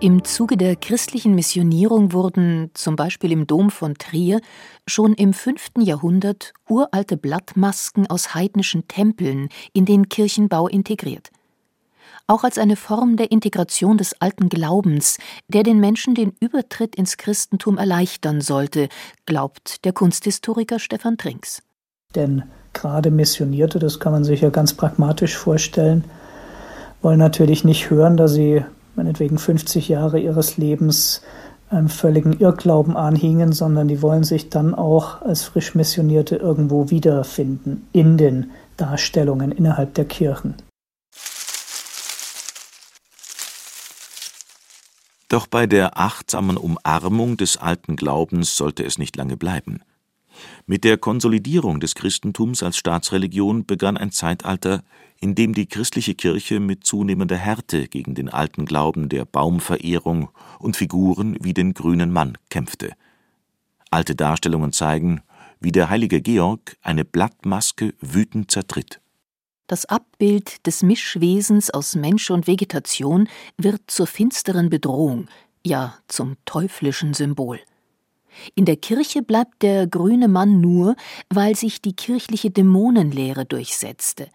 Im 0.00 0.24
Zuge 0.24 0.56
der 0.56 0.76
christlichen 0.76 1.34
Missionierung 1.34 2.12
wurden, 2.12 2.70
zum 2.74 2.96
Beispiel 2.96 3.32
im 3.32 3.46
Dom 3.46 3.70
von 3.70 3.94
Trier, 3.94 4.40
schon 4.86 5.14
im 5.14 5.32
5. 5.32 5.70
Jahrhundert 5.78 6.52
uralte 6.68 7.16
Blattmasken 7.16 8.08
aus 8.08 8.34
heidnischen 8.34 8.86
Tempeln 8.88 9.48
in 9.72 9.86
den 9.86 10.08
Kirchenbau 10.08 10.68
integriert. 10.68 11.30
Auch 12.26 12.42
als 12.42 12.58
eine 12.58 12.76
Form 12.76 13.16
der 13.16 13.30
Integration 13.30 13.96
des 13.96 14.20
alten 14.20 14.48
Glaubens, 14.48 15.18
der 15.48 15.62
den 15.62 15.78
Menschen 15.78 16.14
den 16.14 16.32
Übertritt 16.40 16.96
ins 16.96 17.16
Christentum 17.16 17.78
erleichtern 17.78 18.40
sollte, 18.40 18.88
glaubt 19.26 19.84
der 19.84 19.92
Kunsthistoriker 19.92 20.78
Stefan 20.78 21.16
Trinks. 21.18 21.62
Denn 22.14 22.42
gerade 22.72 23.10
Missionierte, 23.10 23.78
das 23.78 24.00
kann 24.00 24.12
man 24.12 24.24
sich 24.24 24.40
ja 24.40 24.50
ganz 24.50 24.74
pragmatisch 24.74 25.36
vorstellen, 25.36 26.04
wollen 27.00 27.18
natürlich 27.18 27.64
nicht 27.64 27.90
hören, 27.90 28.16
dass 28.16 28.32
sie 28.32 28.64
meinetwegen 28.96 29.38
50 29.38 29.88
Jahre 29.88 30.18
ihres 30.18 30.56
Lebens 30.56 31.22
einem 31.70 31.88
völligen 31.88 32.38
Irrglauben 32.38 32.96
anhingen, 32.96 33.52
sondern 33.52 33.88
die 33.88 34.02
wollen 34.02 34.24
sich 34.24 34.50
dann 34.50 34.74
auch 34.74 35.22
als 35.22 35.42
frisch 35.42 35.74
Missionierte 35.74 36.36
irgendwo 36.36 36.90
wiederfinden 36.90 37.86
in 37.92 38.16
den 38.16 38.50
Darstellungen 38.76 39.50
innerhalb 39.52 39.94
der 39.94 40.04
Kirchen. 40.04 40.54
Doch 45.28 45.46
bei 45.46 45.66
der 45.66 45.98
achtsamen 45.98 46.56
Umarmung 46.56 47.36
des 47.36 47.56
alten 47.56 47.96
Glaubens 47.96 48.56
sollte 48.56 48.84
es 48.84 48.98
nicht 48.98 49.16
lange 49.16 49.36
bleiben. 49.36 49.80
Mit 50.66 50.84
der 50.84 50.98
Konsolidierung 50.98 51.80
des 51.80 51.94
Christentums 51.94 52.62
als 52.62 52.76
Staatsreligion 52.76 53.66
begann 53.66 53.96
ein 53.96 54.10
Zeitalter, 54.10 54.82
in 55.20 55.34
dem 55.34 55.54
die 55.54 55.66
christliche 55.66 56.14
Kirche 56.14 56.60
mit 56.60 56.84
zunehmender 56.84 57.36
Härte 57.36 57.88
gegen 57.88 58.14
den 58.14 58.28
alten 58.28 58.66
Glauben 58.66 59.08
der 59.08 59.24
Baumverehrung 59.24 60.28
und 60.58 60.76
Figuren 60.76 61.36
wie 61.40 61.54
den 61.54 61.74
grünen 61.74 62.12
Mann 62.12 62.36
kämpfte. 62.50 62.92
Alte 63.90 64.14
Darstellungen 64.14 64.72
zeigen, 64.72 65.22
wie 65.60 65.72
der 65.72 65.88
heilige 65.88 66.20
Georg 66.20 66.76
eine 66.82 67.04
Blattmaske 67.04 67.94
wütend 68.00 68.50
zertritt. 68.50 69.00
Das 69.66 69.86
Abbild 69.86 70.66
des 70.66 70.82
Mischwesens 70.82 71.70
aus 71.70 71.94
Mensch 71.94 72.30
und 72.30 72.46
Vegetation 72.46 73.28
wird 73.56 73.80
zur 73.86 74.06
finsteren 74.06 74.68
Bedrohung, 74.68 75.28
ja 75.64 75.94
zum 76.06 76.36
teuflischen 76.44 77.14
Symbol. 77.14 77.60
In 78.54 78.64
der 78.64 78.76
Kirche 78.76 79.22
bleibt 79.22 79.62
der 79.62 79.86
grüne 79.86 80.28
Mann 80.28 80.60
nur, 80.60 80.96
weil 81.30 81.56
sich 81.56 81.82
die 81.82 81.94
kirchliche 81.94 82.50
Dämonenlehre 82.50 83.44
durchsetzte. 83.44 84.28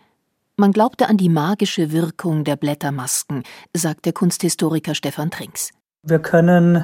Man 0.58 0.72
glaubte 0.72 1.08
an 1.08 1.18
die 1.18 1.30
magische 1.30 1.92
Wirkung 1.92 2.44
der 2.44 2.58
Blättermasken, 2.58 3.44
sagt 3.76 4.06
der 4.06 4.14
Kunsthistoriker 4.14 4.94
Stefan 4.94 5.32
Trinks. 5.32 5.72
Wir 6.04 6.20
können 6.20 6.84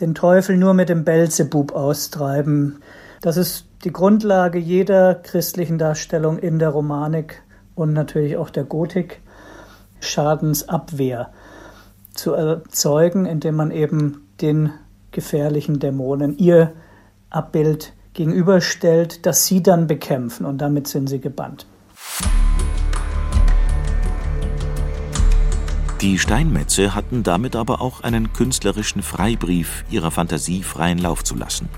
den 0.00 0.14
Teufel 0.14 0.56
nur 0.56 0.74
mit 0.74 0.88
dem 0.88 1.04
Belzebub 1.04 1.72
austreiben. 1.72 2.80
Das 3.20 3.36
ist 3.36 3.66
die 3.84 3.92
Grundlage 3.92 4.58
jeder 4.58 5.14
christlichen 5.14 5.78
Darstellung 5.78 6.38
in 6.38 6.58
der 6.58 6.70
Romanik 6.70 7.42
und 7.74 7.92
natürlich 7.92 8.36
auch 8.36 8.50
der 8.50 8.64
Gotik. 8.64 9.20
Schadensabwehr 10.02 11.30
zu 12.14 12.32
erzeugen, 12.32 13.24
indem 13.26 13.56
man 13.56 13.70
eben 13.70 14.28
den 14.40 14.72
gefährlichen 15.12 15.78
Dämonen 15.78 16.36
ihr 16.38 16.72
Abbild 17.30 17.92
gegenüberstellt, 18.14 19.24
das 19.26 19.46
sie 19.46 19.62
dann 19.62 19.86
bekämpfen 19.86 20.44
und 20.44 20.58
damit 20.58 20.88
sind 20.88 21.08
sie 21.08 21.20
gebannt. 21.20 21.66
Die 26.00 26.18
Steinmetze 26.18 26.96
hatten 26.96 27.22
damit 27.22 27.54
aber 27.54 27.80
auch 27.80 28.02
einen 28.02 28.32
künstlerischen 28.32 29.02
Freibrief, 29.02 29.84
ihrer 29.88 30.10
Fantasie 30.10 30.64
freien 30.64 30.98
Lauf 30.98 31.22
zu 31.22 31.36
lassen. 31.36 31.68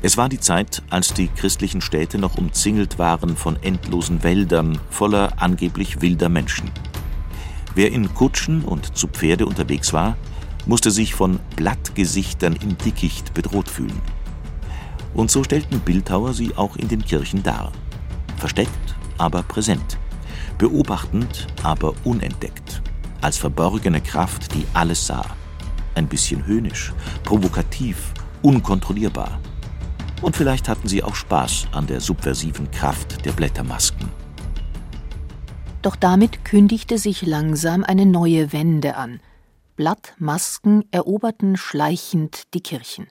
Es 0.00 0.16
war 0.16 0.30
die 0.30 0.40
Zeit, 0.40 0.82
als 0.88 1.12
die 1.12 1.28
christlichen 1.28 1.82
Städte 1.82 2.16
noch 2.16 2.38
umzingelt 2.38 2.98
waren 2.98 3.36
von 3.36 3.62
endlosen 3.62 4.22
Wäldern 4.22 4.78
voller 4.88 5.34
angeblich 5.36 6.00
wilder 6.00 6.30
Menschen. 6.30 6.70
Wer 7.74 7.92
in 7.92 8.14
Kutschen 8.14 8.64
und 8.64 8.96
zu 8.96 9.06
Pferde 9.06 9.44
unterwegs 9.44 9.92
war, 9.92 10.16
musste 10.66 10.90
sich 10.90 11.14
von 11.14 11.40
Blattgesichtern 11.56 12.56
im 12.56 12.76
Dickicht 12.78 13.34
bedroht 13.34 13.68
fühlen. 13.68 14.00
Und 15.14 15.30
so 15.30 15.42
stellten 15.42 15.80
Bildhauer 15.80 16.34
sie 16.34 16.56
auch 16.56 16.76
in 16.76 16.88
den 16.88 17.04
Kirchen 17.04 17.42
dar. 17.42 17.72
Versteckt, 18.36 18.94
aber 19.18 19.42
präsent. 19.42 19.98
Beobachtend, 20.58 21.46
aber 21.62 21.94
unentdeckt. 22.04 22.82
Als 23.20 23.36
verborgene 23.36 24.00
Kraft, 24.00 24.54
die 24.54 24.64
alles 24.72 25.06
sah. 25.06 25.24
Ein 25.94 26.06
bisschen 26.06 26.46
höhnisch, 26.46 26.92
provokativ, 27.24 28.12
unkontrollierbar. 28.42 29.40
Und 30.22 30.36
vielleicht 30.36 30.68
hatten 30.68 30.88
sie 30.88 31.02
auch 31.02 31.14
Spaß 31.14 31.68
an 31.72 31.86
der 31.86 32.00
subversiven 32.00 32.70
Kraft 32.70 33.24
der 33.24 33.32
Blättermasken. 33.32 34.08
Doch 35.82 35.96
damit 35.96 36.44
kündigte 36.44 36.98
sich 36.98 37.22
langsam 37.22 37.84
eine 37.84 38.04
neue 38.04 38.52
Wende 38.52 38.96
an. 38.96 39.20
Blattmasken 39.80 40.84
eroberten 40.90 41.56
schleichend 41.56 42.52
die 42.52 42.60
Kirchen, 42.60 43.06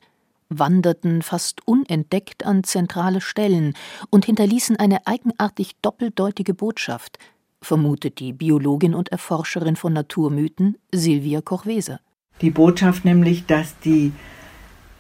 wanderten 0.50 1.24
fast 1.24 1.68
unentdeckt 1.68 2.46
an 2.46 2.64
zentrale 2.64 3.22
Stellen 3.22 3.74
und 4.12 4.26
hinterließen 4.26 4.76
eine 4.76 5.08
eigenartig 5.08 5.78
doppeldeutige 5.82 6.54
Botschaft, 6.54 7.18
vermutet 7.60 8.20
die 8.20 8.34
Biologin 8.34 8.94
und 8.94 9.10
Erforscherin 9.10 9.78
von 9.78 9.94
Naturmythen 9.94 10.78
Silvia 10.92 11.42
Kochweser. 11.42 12.02
Die 12.40 12.52
Botschaft 12.52 13.04
nämlich, 13.04 13.48
dass 13.48 13.80
die 13.80 14.12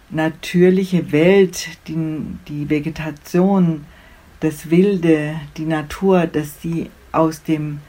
natürliche 0.09 1.11
Welt, 1.11 1.67
die, 1.88 2.19
die 2.47 2.67
Vegetation, 2.67 3.85
das 4.39 4.71
Wilde, 4.71 5.39
die 5.55 5.65
Natur, 5.65 6.25
dass 6.25 6.63
sie 6.63 6.89
aus 7.11 7.43
dem 7.43 7.81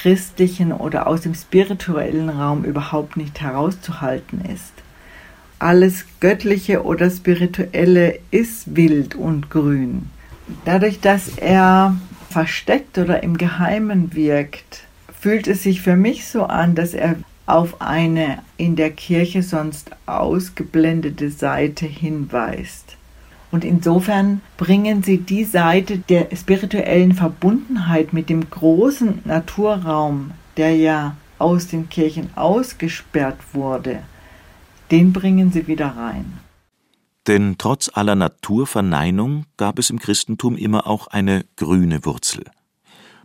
christlichen 0.00 0.72
oder 0.72 1.08
aus 1.08 1.22
dem 1.22 1.34
spirituellen 1.34 2.30
Raum 2.30 2.64
überhaupt 2.64 3.16
nicht 3.16 3.40
herauszuhalten 3.40 4.42
ist. 4.44 4.72
Alles 5.58 6.04
Göttliche 6.20 6.84
oder 6.84 7.10
Spirituelle 7.10 8.20
ist 8.30 8.76
wild 8.76 9.16
und 9.16 9.50
grün. 9.50 10.08
Dadurch, 10.64 11.00
dass 11.00 11.36
er 11.36 11.96
versteckt 12.30 12.96
oder 12.96 13.24
im 13.24 13.36
Geheimen 13.36 14.14
wirkt, 14.14 14.84
fühlt 15.20 15.48
es 15.48 15.64
sich 15.64 15.80
für 15.80 15.96
mich 15.96 16.28
so 16.28 16.44
an, 16.44 16.76
dass 16.76 16.94
er 16.94 17.16
auf 17.46 17.80
eine 17.80 18.38
in 18.56 18.76
der 18.76 18.92
Kirche 18.92 19.42
sonst 19.42 19.90
ausgeblendete 20.06 21.30
Seite 21.30 21.86
hinweist. 21.86 22.87
Und 23.50 23.64
insofern 23.64 24.42
bringen 24.56 25.02
sie 25.02 25.18
die 25.18 25.44
Seite 25.44 25.98
der 25.98 26.28
spirituellen 26.36 27.14
Verbundenheit 27.14 28.12
mit 28.12 28.28
dem 28.28 28.50
großen 28.50 29.22
Naturraum, 29.24 30.32
der 30.56 30.76
ja 30.76 31.16
aus 31.38 31.68
den 31.68 31.88
Kirchen 31.88 32.30
ausgesperrt 32.36 33.38
wurde, 33.52 34.02
den 34.90 35.12
bringen 35.12 35.52
sie 35.52 35.66
wieder 35.66 35.96
rein. 35.96 36.40
Denn 37.26 37.56
trotz 37.58 37.90
aller 37.92 38.14
Naturverneinung 38.14 39.44
gab 39.56 39.78
es 39.78 39.90
im 39.90 39.98
Christentum 39.98 40.56
immer 40.56 40.86
auch 40.86 41.08
eine 41.08 41.44
grüne 41.56 42.04
Wurzel. 42.04 42.44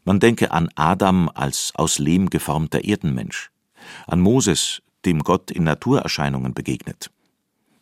Man 0.03 0.19
denke 0.19 0.51
an 0.51 0.69
Adam 0.75 1.29
als 1.33 1.71
aus 1.75 1.99
Lehm 1.99 2.29
geformter 2.29 2.83
Erdenmensch 2.83 3.49
an 4.07 4.19
Moses, 4.19 4.81
dem 5.05 5.19
Gott 5.19 5.51
in 5.51 5.63
Naturerscheinungen 5.63 6.53
begegnet. 6.53 7.11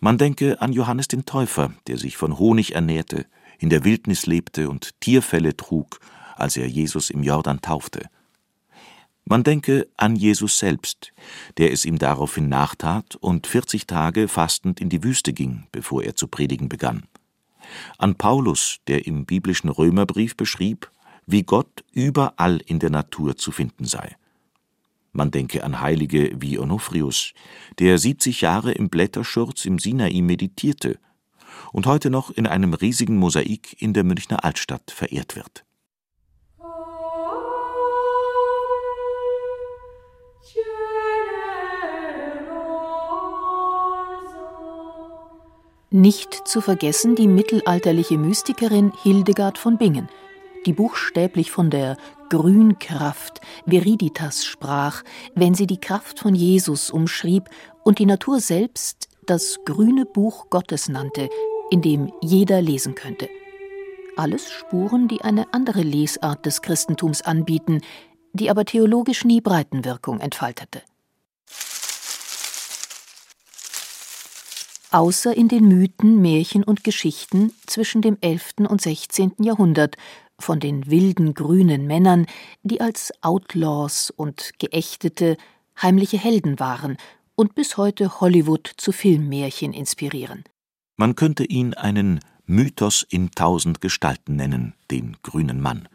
Man 0.03 0.17
denke 0.17 0.59
an 0.59 0.73
Johannes 0.73 1.07
den 1.07 1.25
Täufer, 1.25 1.73
der 1.85 1.95
sich 1.95 2.17
von 2.17 2.39
Honig 2.39 2.73
ernährte, 2.73 3.27
in 3.59 3.69
der 3.69 3.83
Wildnis 3.83 4.25
lebte 4.25 4.67
und 4.67 4.99
Tierfelle 4.99 5.55
trug, 5.55 5.99
als 6.35 6.57
er 6.57 6.67
Jesus 6.67 7.11
im 7.11 7.21
Jordan 7.21 7.61
taufte. 7.61 8.09
Man 9.25 9.43
denke 9.43 9.87
an 9.97 10.15
Jesus 10.15 10.57
selbst, 10.57 11.13
der 11.59 11.71
es 11.71 11.85
ihm 11.85 11.99
daraufhin 11.99 12.49
nachtat 12.49 13.15
und 13.17 13.45
40 13.45 13.85
Tage 13.85 14.27
fastend 14.27 14.81
in 14.81 14.89
die 14.89 15.03
Wüste 15.03 15.33
ging, 15.33 15.67
bevor 15.71 16.03
er 16.03 16.15
zu 16.15 16.27
predigen 16.27 16.67
begann. 16.67 17.03
An 17.99 18.15
Paulus, 18.15 18.79
der 18.87 19.05
im 19.05 19.27
biblischen 19.27 19.69
Römerbrief 19.69 20.35
beschrieb, 20.35 20.89
wie 21.27 21.43
Gott 21.43 21.83
überall 21.91 22.59
in 22.65 22.79
der 22.79 22.89
Natur 22.89 23.37
zu 23.37 23.51
finden 23.51 23.85
sei. 23.85 24.15
Man 25.11 25.31
denke 25.31 25.63
an 25.63 25.81
Heilige 25.81 26.31
wie 26.39 26.57
Onofrius, 26.57 27.33
der 27.79 27.97
70 27.97 28.41
Jahre 28.41 28.71
im 28.71 28.89
Blätterschurz 28.89 29.65
im 29.65 29.77
Sinai 29.77 30.21
meditierte 30.21 30.99
und 31.73 31.85
heute 31.85 32.09
noch 32.09 32.31
in 32.31 32.47
einem 32.47 32.73
riesigen 32.73 33.17
Mosaik 33.17 33.81
in 33.81 33.93
der 33.93 34.03
Münchner 34.03 34.43
Altstadt 34.45 34.91
verehrt 34.91 35.35
wird. 35.35 35.65
Nicht 45.93 46.47
zu 46.47 46.61
vergessen 46.61 47.15
die 47.15 47.27
mittelalterliche 47.27 48.17
Mystikerin 48.17 48.93
Hildegard 49.03 49.57
von 49.57 49.77
Bingen– 49.77 50.07
die 50.65 50.73
buchstäblich 50.73 51.51
von 51.51 51.69
der 51.69 51.97
Grünkraft, 52.31 53.41
Viriditas 53.65 54.45
sprach, 54.45 55.03
wenn 55.35 55.53
sie 55.53 55.67
die 55.67 55.81
Kraft 55.81 56.17
von 56.17 56.33
Jesus 56.33 56.89
umschrieb 56.89 57.49
und 57.83 57.99
die 57.99 58.05
Natur 58.05 58.39
selbst 58.39 59.09
das 59.25 59.59
grüne 59.65 60.05
Buch 60.05 60.49
Gottes 60.49 60.87
nannte, 60.87 61.27
in 61.71 61.81
dem 61.81 62.09
jeder 62.21 62.61
lesen 62.61 62.95
könnte. 62.95 63.27
Alles 64.15 64.49
Spuren, 64.49 65.09
die 65.09 65.21
eine 65.21 65.53
andere 65.53 65.81
Lesart 65.81 66.45
des 66.45 66.61
Christentums 66.61 67.21
anbieten, 67.21 67.81
die 68.31 68.49
aber 68.49 68.63
theologisch 68.63 69.25
nie 69.25 69.41
Breitenwirkung 69.41 70.21
entfaltete. 70.21 70.83
Außer 74.91 75.35
in 75.35 75.49
den 75.49 75.67
Mythen, 75.67 76.21
Märchen 76.21 76.63
und 76.63 76.85
Geschichten 76.85 77.51
zwischen 77.65 78.01
dem 78.01 78.17
11. 78.21 78.69
und 78.69 78.81
16. 78.81 79.33
Jahrhundert, 79.39 79.97
von 80.41 80.59
den 80.59 80.89
wilden 80.89 81.33
grünen 81.33 81.87
Männern, 81.87 82.25
die 82.63 82.81
als 82.81 83.11
Outlaws 83.21 84.11
und 84.11 84.51
Geächtete 84.59 85.37
heimliche 85.81 86.17
Helden 86.17 86.59
waren 86.59 86.97
und 87.35 87.55
bis 87.55 87.77
heute 87.77 88.19
Hollywood 88.19 88.71
zu 88.77 88.91
Filmmärchen 88.91 89.73
inspirieren. 89.73 90.43
Man 90.97 91.15
könnte 91.15 91.43
ihn 91.45 91.73
einen 91.73 92.19
Mythos 92.45 93.05
in 93.09 93.31
tausend 93.31 93.81
Gestalten 93.81 94.35
nennen, 94.35 94.73
den 94.91 95.17
grünen 95.23 95.61
Mann. 95.61 95.87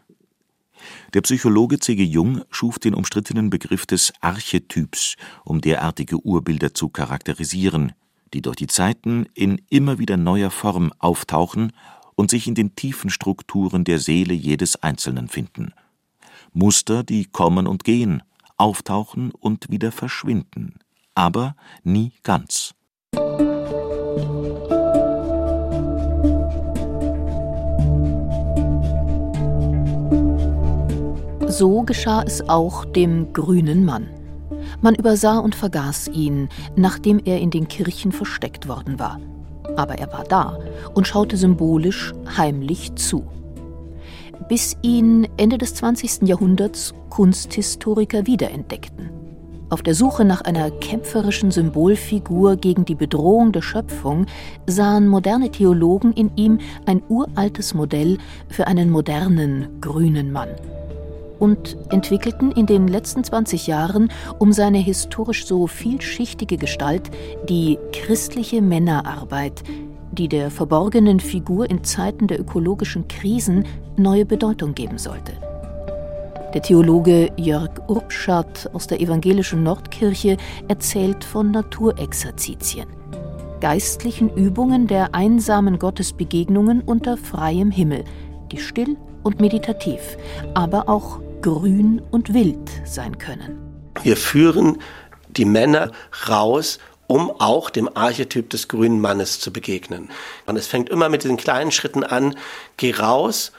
Der 1.13 1.21
Psychologe 1.21 1.79
C.G. 1.79 2.03
Jung 2.03 2.41
schuf 2.49 2.79
den 2.79 2.93
umstrittenen 2.93 3.49
Begriff 3.49 3.85
des 3.85 4.13
Archetyps, 4.21 5.15
um 5.43 5.61
derartige 5.61 6.17
Urbilder 6.17 6.73
zu 6.73 6.89
charakterisieren, 6.89 7.93
die 8.33 8.41
durch 8.41 8.57
die 8.57 8.67
Zeiten 8.67 9.27
in 9.33 9.61
immer 9.69 9.99
wieder 9.99 10.17
neuer 10.17 10.51
Form 10.51 10.91
auftauchen 10.99 11.71
und 12.17 12.31
sich 12.31 12.47
in 12.47 12.55
den 12.55 12.75
tiefen 12.75 13.09
Strukturen 13.09 13.85
der 13.85 13.99
Seele 13.99 14.33
jedes 14.33 14.75
Einzelnen 14.83 15.29
finden. 15.29 15.73
Muster, 16.51 17.03
die 17.03 17.25
kommen 17.25 17.67
und 17.67 17.83
gehen, 17.83 18.23
auftauchen 18.57 19.31
und 19.31 19.69
wieder 19.69 19.91
verschwinden, 19.91 20.79
aber 21.13 21.55
nie 21.83 22.11
ganz. 22.23 22.73
So 31.47 31.83
geschah 31.83 32.23
es 32.23 32.49
auch 32.49 32.83
dem 32.85 33.31
grünen 33.31 33.85
Mann. 33.85 34.09
Man 34.81 34.95
übersah 34.95 35.37
und 35.37 35.55
vergaß 35.55 36.09
ihn, 36.09 36.49
nachdem 36.75 37.19
er 37.23 37.39
in 37.39 37.51
den 37.51 37.67
Kirchen 37.67 38.11
versteckt 38.11 38.67
worden 38.67 38.99
war 38.99 39.19
aber 39.77 39.97
er 39.97 40.11
war 40.11 40.23
da 40.23 40.57
und 40.93 41.07
schaute 41.07 41.37
symbolisch 41.37 42.13
heimlich 42.35 42.95
zu. 42.95 43.23
Bis 44.49 44.77
ihn 44.81 45.27
Ende 45.37 45.57
des 45.57 45.75
20. 45.75 46.27
Jahrhunderts 46.27 46.93
Kunsthistoriker 47.09 48.27
wiederentdeckten. 48.27 49.09
Auf 49.69 49.83
der 49.83 49.95
Suche 49.95 50.23
nach 50.23 50.41
einer 50.41 50.71
kämpferischen 50.71 51.51
Symbolfigur 51.51 52.55
gegen 52.55 52.85
die 52.85 52.95
Bedrohung 52.95 53.51
der 53.51 53.61
Schöpfung 53.61 54.25
sahen 54.65 55.09
moderne 55.09 55.51
Theologen 55.51 56.13
in 56.13 56.31
ihm 56.37 56.59
ein 56.85 57.01
uraltes 57.09 57.73
Modell 57.73 58.17
für 58.47 58.67
einen 58.67 58.89
modernen 58.89 59.81
grünen 59.81 60.31
Mann 60.31 60.49
und 61.39 61.77
entwickelten 61.89 62.51
in 62.51 62.65
den 62.65 62.87
letzten 62.87 63.23
20 63.23 63.67
Jahren 63.67 64.11
um 64.39 64.53
seine 64.53 64.77
historisch 64.77 65.45
so 65.45 65.67
vielschichtige 65.67 66.57
Gestalt 66.57 67.09
die 67.47 67.77
christliche 67.93 68.61
Männerarbeit, 68.61 69.63
die 70.11 70.27
der 70.27 70.51
verborgenen 70.51 71.19
Figur 71.19 71.69
in 71.69 71.83
Zeiten 71.83 72.27
der 72.27 72.39
ökologischen 72.39 73.07
Krisen 73.07 73.65
neue 73.97 74.25
Bedeutung 74.25 74.73
geben 74.73 74.97
sollte. 74.97 75.33
Der 76.53 76.61
Theologe 76.61 77.29
Jörg 77.37 77.71
Urbschat 77.87 78.69
aus 78.73 78.87
der 78.87 79.01
evangelischen 79.01 79.63
Nordkirche 79.63 80.37
erzählt 80.67 81.23
von 81.23 81.51
Naturexerzitien. 81.51 82.87
geistlichen 83.59 84.29
Übungen 84.35 84.87
der 84.87 85.13
einsamen 85.15 85.79
Gottesbegegnungen 85.79 86.81
unter 86.81 87.17
freiem 87.17 87.71
Himmel, 87.71 88.03
die 88.51 88.57
still 88.57 88.97
und 89.23 89.39
meditativ, 89.39 90.17
aber 90.53 90.87
auch 90.89 91.19
grün 91.41 92.01
und 92.11 92.33
wild 92.33 92.69
sein 92.85 93.17
können. 93.17 93.57
Wir 94.03 94.17
führen 94.17 94.79
die 95.29 95.45
Männer 95.45 95.91
raus, 96.27 96.79
um 97.07 97.31
auch 97.31 97.69
dem 97.69 97.89
Archetyp 97.95 98.49
des 98.49 98.67
grünen 98.67 98.99
Mannes 98.99 99.39
zu 99.39 99.51
begegnen. 99.51 100.09
Und 100.45 100.57
es 100.57 100.67
fängt 100.67 100.89
immer 100.89 101.09
mit 101.09 101.23
den 101.23 101.37
kleinen 101.37 101.71
Schritten 101.71 102.03
an, 102.03 102.35
geh 102.75 102.93
raus 102.93 103.51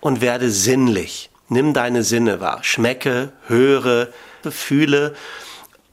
und 0.00 0.20
werde 0.20 0.50
sinnlich. 0.50 1.30
Nimm 1.48 1.74
deine 1.74 2.02
Sinne 2.02 2.40
wahr, 2.40 2.60
schmecke, 2.62 3.32
höre, 3.46 4.08
fühle 4.42 5.14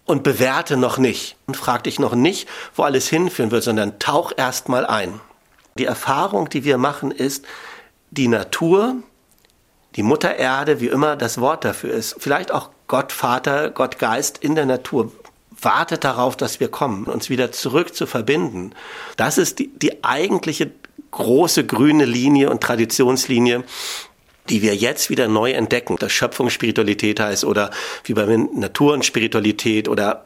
und 0.05 0.23
bewerte 0.23 0.77
noch 0.77 0.97
nicht. 0.97 1.35
Und 1.47 1.57
frag 1.57 1.83
dich 1.83 1.99
noch 1.99 2.15
nicht, 2.15 2.47
wo 2.75 2.83
alles 2.83 3.07
hinführen 3.09 3.51
wird, 3.51 3.63
sondern 3.63 3.99
tauch 3.99 4.31
erst 4.35 4.69
mal 4.69 4.85
ein. 4.85 5.19
Die 5.77 5.85
Erfahrung, 5.85 6.49
die 6.49 6.63
wir 6.63 6.77
machen, 6.77 7.11
ist, 7.11 7.45
die 8.11 8.27
Natur, 8.27 8.95
die 9.95 10.03
Mutter 10.03 10.35
Erde, 10.35 10.79
wie 10.79 10.87
immer 10.87 11.15
das 11.15 11.39
Wort 11.39 11.65
dafür 11.65 11.91
ist, 11.91 12.15
vielleicht 12.19 12.51
auch 12.51 12.69
Gott 12.87 13.11
Vater, 13.11 13.71
Gott 13.71 13.99
Geist 13.99 14.37
in 14.37 14.55
der 14.55 14.65
Natur, 14.65 15.11
wartet 15.61 16.03
darauf, 16.03 16.35
dass 16.35 16.59
wir 16.59 16.69
kommen, 16.69 17.05
uns 17.05 17.29
wieder 17.29 17.51
zurück 17.51 17.93
zu 17.93 18.05
verbinden. 18.05 18.73
Das 19.17 19.37
ist 19.37 19.59
die, 19.59 19.67
die 19.67 20.03
eigentliche 20.03 20.71
große 21.11 21.65
grüne 21.65 22.05
Linie 22.05 22.49
und 22.49 22.61
Traditionslinie, 22.61 23.63
die 24.49 24.61
wir 24.61 24.75
jetzt 24.75 25.09
wieder 25.09 25.27
neu 25.27 25.51
entdecken. 25.51 25.97
Das 25.99 26.11
Schöpfungsspiritualität 26.11 27.19
heißt 27.19 27.43
oder 27.43 27.71
wie 28.05 28.13
bei 28.13 28.25
Naturenspiritualität 28.25 29.87
oder 29.87 30.25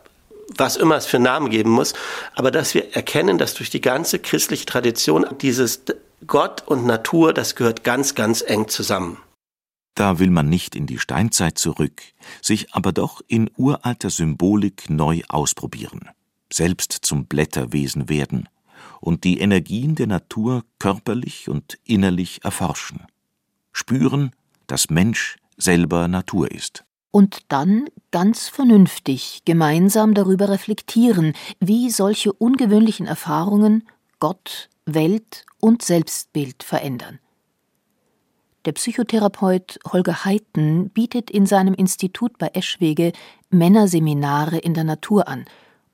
was 0.55 0.77
immer 0.77 0.95
es 0.95 1.07
für 1.07 1.19
Namen 1.19 1.49
geben 1.49 1.71
muss, 1.71 1.93
aber 2.35 2.51
dass 2.51 2.75
wir 2.75 2.95
erkennen, 2.95 3.37
dass 3.37 3.55
durch 3.55 3.71
die 3.71 3.81
ganze 3.81 4.19
christliche 4.19 4.65
Tradition 4.65 5.25
dieses 5.41 5.81
Gott 6.27 6.63
und 6.65 6.85
Natur, 6.85 7.33
das 7.33 7.55
gehört 7.55 7.83
ganz, 7.83 8.15
ganz 8.15 8.43
eng 8.45 8.67
zusammen. 8.67 9.17
Da 9.95 10.19
will 10.19 10.29
man 10.29 10.49
nicht 10.49 10.75
in 10.75 10.87
die 10.87 10.99
Steinzeit 10.99 11.57
zurück, 11.57 12.01
sich 12.41 12.73
aber 12.73 12.91
doch 12.91 13.21
in 13.27 13.49
uralter 13.57 14.09
Symbolik 14.09 14.89
neu 14.89 15.21
ausprobieren, 15.29 16.09
selbst 16.51 16.91
zum 16.91 17.25
Blätterwesen 17.25 18.09
werden 18.09 18.47
und 18.99 19.23
die 19.23 19.39
Energien 19.39 19.95
der 19.95 20.07
Natur 20.07 20.63
körperlich 20.79 21.49
und 21.49 21.77
innerlich 21.85 22.43
erforschen 22.43 23.07
spüren, 23.75 24.31
dass 24.67 24.89
Mensch 24.89 25.37
selber 25.57 26.07
Natur 26.07 26.49
ist. 26.51 26.85
Und 27.11 27.39
dann 27.49 27.87
ganz 28.11 28.49
vernünftig 28.49 29.41
gemeinsam 29.45 30.13
darüber 30.13 30.49
reflektieren, 30.49 31.33
wie 31.59 31.89
solche 31.89 32.33
ungewöhnlichen 32.33 33.05
Erfahrungen 33.05 33.87
Gott, 34.19 34.69
Welt 34.85 35.45
und 35.59 35.81
Selbstbild 35.81 36.63
verändern. 36.63 37.19
Der 38.65 38.71
Psychotherapeut 38.71 39.77
Holger 39.91 40.25
Heiten 40.25 40.89
bietet 40.89 41.29
in 41.29 41.45
seinem 41.45 41.75
Institut 41.75 42.39
bei 42.39 42.49
Eschwege 42.53 43.11
Männerseminare 43.51 44.57
in 44.57 44.73
der 44.73 44.83
Natur 44.83 45.27
an 45.27 45.45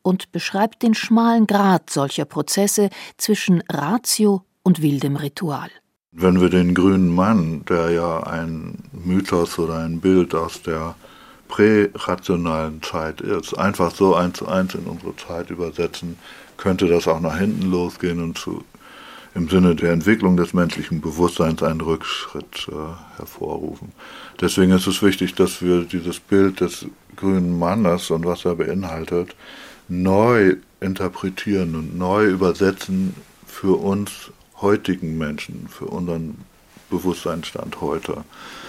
und 0.03 0.31
beschreibt 0.31 0.81
den 0.81 0.93
schmalen 0.93 1.47
Grat 1.47 1.89
solcher 1.89 2.23
Prozesse 2.23 2.89
zwischen 3.17 3.61
Ratio 3.69 4.45
und 4.63 4.81
wildem 4.81 5.17
Ritual. 5.17 5.69
Wenn 6.13 6.39
wir 6.39 6.49
den 6.49 6.73
grünen 6.73 7.13
Mann, 7.13 7.65
der 7.65 7.89
ja 7.91 8.23
ein 8.23 8.77
Mythos 8.93 9.59
oder 9.59 9.79
ein 9.79 9.99
Bild 9.99 10.33
aus 10.33 10.61
der 10.61 10.95
prärationalen 11.49 12.81
Zeit 12.81 13.19
ist, 13.19 13.53
einfach 13.57 13.93
so 13.93 14.15
eins 14.15 14.37
zu 14.37 14.47
eins 14.47 14.75
in 14.75 14.85
unsere 14.85 15.13
Zeit 15.17 15.49
übersetzen, 15.49 16.17
könnte 16.55 16.87
das 16.87 17.07
auch 17.07 17.19
nach 17.19 17.37
hinten 17.37 17.69
losgehen 17.69 18.23
und 18.23 18.37
zu, 18.37 18.63
im 19.33 19.49
Sinne 19.49 19.75
der 19.75 19.91
Entwicklung 19.91 20.37
des 20.37 20.53
menschlichen 20.53 21.01
Bewusstseins 21.01 21.63
einen 21.63 21.81
Rückschritt 21.81 22.67
äh, 22.69 23.17
hervorrufen. 23.17 23.91
Deswegen 24.39 24.71
ist 24.71 24.87
es 24.87 25.01
wichtig, 25.01 25.35
dass 25.35 25.61
wir 25.61 25.83
dieses 25.83 26.19
Bild 26.19 26.59
des 26.59 26.85
grünen 27.15 27.57
Mannes 27.57 28.11
und 28.11 28.25
was 28.25 28.45
er 28.45 28.55
beinhaltet 28.55 29.35
neu 29.87 30.55
interpretieren 30.79 31.75
und 31.75 31.97
neu 31.97 32.25
übersetzen 32.27 33.13
für 33.45 33.77
uns 33.79 34.31
heutigen 34.61 35.17
Menschen, 35.17 35.67
für 35.67 35.85
unseren 35.85 36.45
Bewusstseinsstand 36.89 37.81
heute. 37.81 38.23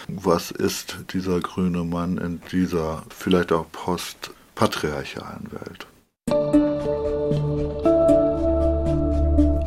Was 0.08 0.50
ist 0.50 0.98
dieser 1.12 1.40
grüne 1.40 1.84
Mann 1.84 2.18
in 2.18 2.40
dieser 2.50 3.04
vielleicht 3.10 3.52
auch 3.52 3.66
postpatriarchalen 3.72 5.50
Welt? 5.52 5.86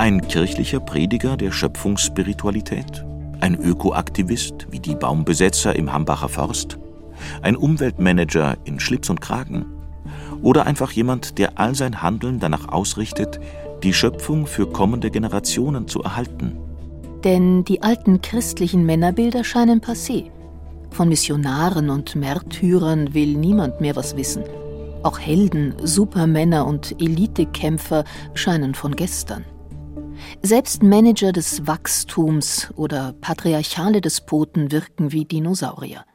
Ein 0.06 0.22
kirchlicher 0.22 0.80
Prediger 0.80 1.36
der 1.36 1.52
Schöpfungsspiritualität? 1.52 3.04
Ein 3.40 3.56
Ökoaktivist 3.56 4.68
wie 4.70 4.80
die 4.80 4.94
Baumbesetzer 4.94 5.76
im 5.76 5.92
Hambacher 5.92 6.30
Forst? 6.30 6.78
Ein 7.42 7.56
Umweltmanager 7.56 8.56
in 8.66 8.80
Schlips 8.80 9.10
und 9.10 9.20
Kragen? 9.20 9.66
Oder 10.44 10.68
einfach 10.68 10.92
jemand, 10.92 11.40
der 11.40 11.58
all 11.58 11.74
sein 11.74 12.04
Handeln 12.04 12.40
danach 12.40 12.68
ausrichtet, 12.68 13.40
die 13.82 13.94
Schöpfung 13.94 14.46
für 14.46 14.68
kommende 14.68 15.10
Generationen 15.10 15.88
zu 15.88 16.04
erhalten. 16.04 16.56
Denn 17.24 17.64
die 17.64 17.82
alten 17.82 18.22
christlichen 18.22 18.86
Männerbilder 18.86 19.44
scheinen 19.44 19.82
passé. 19.82 20.30
Von 20.92 21.10
Missionaren 21.10 21.90
und 21.90 22.16
Märtyrern 22.16 23.16
will 23.16 23.34
niemand 23.36 23.82
mehr 23.82 23.96
was 23.96 24.16
wissen. 24.16 24.44
Auch 25.02 25.18
Helden, 25.18 25.74
Supermänner 25.82 26.68
und 26.68 27.02
Elitekämpfer 27.02 28.04
scheinen 28.36 28.76
von 28.76 28.96
gestern. 28.96 29.46
Selbst 30.42 30.84
Manager 30.84 31.32
des 31.32 31.66
Wachstums 31.68 32.70
oder 32.76 33.14
patriarchale 33.22 34.02
Despoten 34.02 34.72
wirken 34.72 35.12
wie 35.12 35.26
Dinosaurier. 35.26 36.06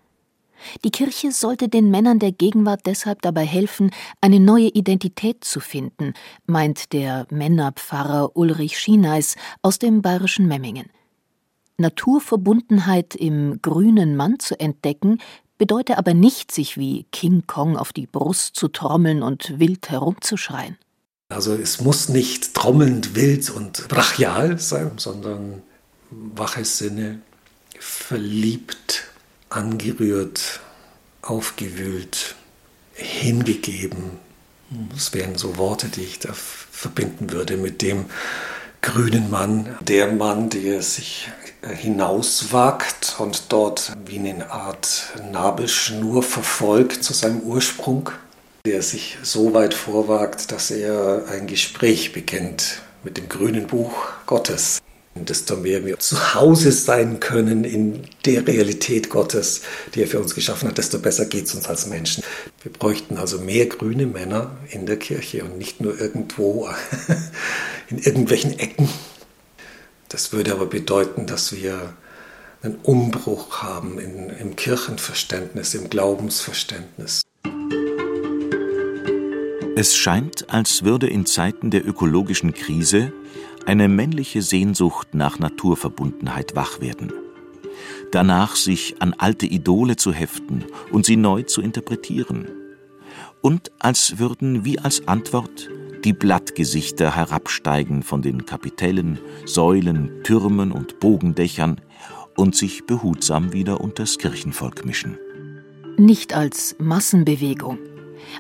Die 0.85 0.91
Kirche 0.91 1.33
sollte 1.33 1.69
den 1.69 1.91
Männern 1.91 2.19
der 2.19 2.33
Gegenwart 2.33 2.83
deshalb 2.87 3.23
dabei 3.23 3.45
helfen, 3.45 3.91
eine 4.21 4.41
neue 4.41 4.69
Identität 4.69 5.45
zu 5.45 5.61
finden, 5.61 6.15
meint 6.47 6.93
der 6.93 7.27
Männerpfarrer 7.31 8.37
Ulrich 8.37 8.79
Schieneis 8.79 9.37
aus 9.63 9.79
dem 9.79 10.03
bayerischen 10.03 10.47
Memmingen. 10.47 10.91
Naturverbundenheit 11.79 13.15
im 13.15 13.61
grünen 13.63 14.17
Mann 14.17 14.39
zu 14.39 14.59
entdecken, 14.61 15.19
bedeute 15.57 15.99
aber 15.99 16.15
nicht, 16.15 16.53
sich 16.53 16.77
wie 16.77 17.05
King 17.11 17.45
Kong 17.47 17.77
auf 17.77 17.93
die 17.93 18.07
Brust 18.07 18.57
zu 18.57 18.69
trommeln 18.69 19.23
und 19.23 19.59
wild 19.59 19.91
herumzuschreien. 19.91 20.77
Also 21.31 21.55
es 21.55 21.81
muss 21.81 22.09
nicht 22.09 22.55
trommelnd, 22.55 23.15
wild 23.15 23.51
und 23.51 23.89
brachial 23.89 24.59
sein, 24.59 24.93
sondern 24.97 25.63
waches 26.11 26.79
Sinne, 26.79 27.21
verliebt, 27.79 29.05
angerührt, 29.49 30.61
aufgewühlt, 31.23 32.35
hingegeben. 32.95 34.19
Das 34.93 35.15
wären 35.15 35.39
so 35.39 35.57
Worte, 35.57 35.89
die 35.89 36.03
ich 36.03 36.19
da 36.19 36.33
verbinden 36.35 37.31
würde 37.31 37.57
mit 37.57 37.81
dem 37.81 38.07
grünen 38.83 39.31
Mann. 39.31 39.77
Der 39.83 40.13
Mann, 40.13 40.51
der 40.51 40.83
sich 40.83 41.29
hinauswagt 41.63 43.17
und 43.19 43.53
dort 43.53 43.93
wie 44.05 44.19
eine 44.19 44.51
Art 44.51 45.13
Nabelschnur 45.31 46.23
verfolgt 46.23 47.05
zu 47.05 47.13
seinem 47.13 47.41
Ursprung, 47.41 48.11
der 48.67 48.83
sich 48.83 49.19
so 49.23 49.55
weit 49.55 49.75
vorwagt, 49.75 50.53
dass 50.53 50.71
er 50.71 51.27
ein 51.31 51.47
Gespräch 51.47 52.13
beginnt 52.13 52.83
mit 53.03 53.17
dem 53.17 53.29
grünen 53.29 53.67
Buch 53.67 53.93
Gottes 54.27 54.81
desto 55.15 55.57
mehr 55.57 55.85
wir 55.85 55.99
zu 55.99 56.35
Hause 56.35 56.73
sein 56.73 57.21
können 57.21 57.65
in 57.65 58.05
der 58.25 58.47
Realität 58.47 59.11
Gottes, 59.11 59.63
die 59.95 60.03
er 60.03 60.07
für 60.07 60.21
uns 60.21 60.35
geschaffen 60.35 60.69
hat, 60.69 60.79
desto 60.79 60.99
besser 60.99 61.27
geht 61.27 61.47
es 61.47 61.55
uns 61.55 61.67
als 61.67 61.87
Menschen. 61.87 62.23
Wir 62.63 62.73
bräuchten 62.73 63.17
also 63.17 63.39
mehr 63.39 63.67
grüne 63.67 64.07
Männer 64.07 64.57
in 64.71 64.87
der 64.87 64.97
Kirche 64.97 65.45
und 65.45 65.59
nicht 65.59 65.81
nur 65.81 66.01
irgendwo 66.01 66.69
in 67.91 67.99
irgendwelchen 67.99 68.59
Ecken. 68.59 68.89
Das 70.09 70.33
würde 70.33 70.53
aber 70.53 70.67
bedeuten, 70.67 71.27
dass 71.27 71.53
wir 71.53 71.95
einen 72.63 72.77
Umbruch 72.83 73.63
haben 73.63 73.99
in, 73.99 74.31
im 74.31 74.57
Kirchenverständnis, 74.57 75.75
im 75.75 75.89
Glaubensverständnis. 75.89 77.23
Es 79.81 79.97
scheint, 79.97 80.53
als 80.53 80.85
würde 80.85 81.07
in 81.07 81.25
Zeiten 81.25 81.71
der 81.71 81.89
ökologischen 81.89 82.53
Krise 82.53 83.15
eine 83.65 83.89
männliche 83.89 84.43
Sehnsucht 84.43 85.15
nach 85.15 85.39
Naturverbundenheit 85.39 86.55
wach 86.55 86.83
werden. 86.83 87.11
Danach 88.13 88.57
sich 88.57 88.97
an 89.01 89.15
alte 89.17 89.47
Idole 89.47 89.97
zu 89.97 90.13
heften 90.13 90.67
und 90.93 91.07
sie 91.07 91.17
neu 91.17 91.45
zu 91.45 91.63
interpretieren. 91.63 92.47
Und 93.41 93.73
als 93.79 94.19
würden 94.19 94.67
wie 94.67 94.79
als 94.79 95.09
Antwort 95.09 95.71
die 96.05 96.13
Blattgesichter 96.13 97.17
herabsteigen 97.17 98.03
von 98.03 98.21
den 98.21 98.45
Kapitellen, 98.45 99.19
Säulen, 99.47 100.23
Türmen 100.25 100.73
und 100.73 101.01
Bogendächern 101.01 101.81
und 102.37 102.55
sich 102.55 102.85
behutsam 102.85 103.55
wieder 103.55 103.81
unters 103.81 104.19
Kirchenvolk 104.19 104.85
mischen. 104.85 105.17
Nicht 105.97 106.35
als 106.35 106.77
Massenbewegung, 106.79 107.79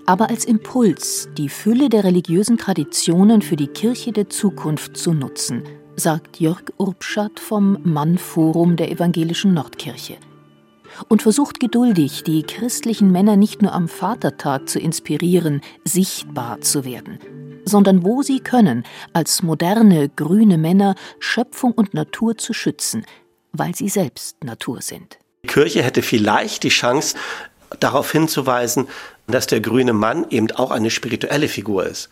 aber 0.07 0.31
als 0.31 0.45
Impuls, 0.45 1.29
die 1.37 1.49
Fülle 1.49 1.89
der 1.89 2.05
religiösen 2.05 2.59
Traditionen 2.59 3.43
für 3.43 3.57
die 3.57 3.69
Kirche 3.69 4.13
der 4.13 4.29
Zukunft 4.29 4.97
zu 4.97 5.13
nutzen, 5.13 5.65
sagt 5.97 6.41
Jörg 6.41 6.63
Urbschat 6.79 7.39
vom 7.39 7.79
Mannforum 7.83 8.77
der 8.77 8.91
evangelischen 8.91 9.55
Nordkirche. 9.55 10.17
Und 11.09 11.23
versucht 11.23 11.61
geduldig, 11.61 12.25
die 12.25 12.43
christlichen 12.43 13.13
Männer 13.13 13.37
nicht 13.37 13.63
nur 13.63 13.73
am 13.73 13.89
Vatertag 13.89 14.69
zu 14.69 14.79
inspirieren, 14.79 15.61
sichtbar 15.85 16.61
zu 16.61 16.85
werden, 16.85 17.19
sondern 17.65 18.03
wo 18.05 18.23
sie 18.23 18.41
können, 18.41 18.85
als 19.13 19.43
moderne, 19.43 20.09
grüne 20.09 20.59
Männer 20.59 20.95
Schöpfung 21.21 21.73
und 21.73 21.95
Natur 21.95 22.37
zu 22.37 22.53
schützen, 22.53 23.05
weil 23.53 23.75
sie 23.75 23.89
selbst 23.89 24.43
Natur 24.43 24.83
sind. 24.83 25.19
Die 25.45 25.49
Kirche 25.49 25.83
hätte 25.83 26.03
vielleicht 26.03 26.65
die 26.65 26.69
Chance, 26.69 27.17
darauf 27.79 28.11
hinzuweisen, 28.11 28.89
dass 29.27 29.47
der 29.47 29.61
grüne 29.61 29.93
Mann 29.93 30.27
eben 30.31 30.51
auch 30.53 30.71
eine 30.71 30.91
spirituelle 30.91 31.49
Figur 31.49 31.87
ist. 31.87 32.11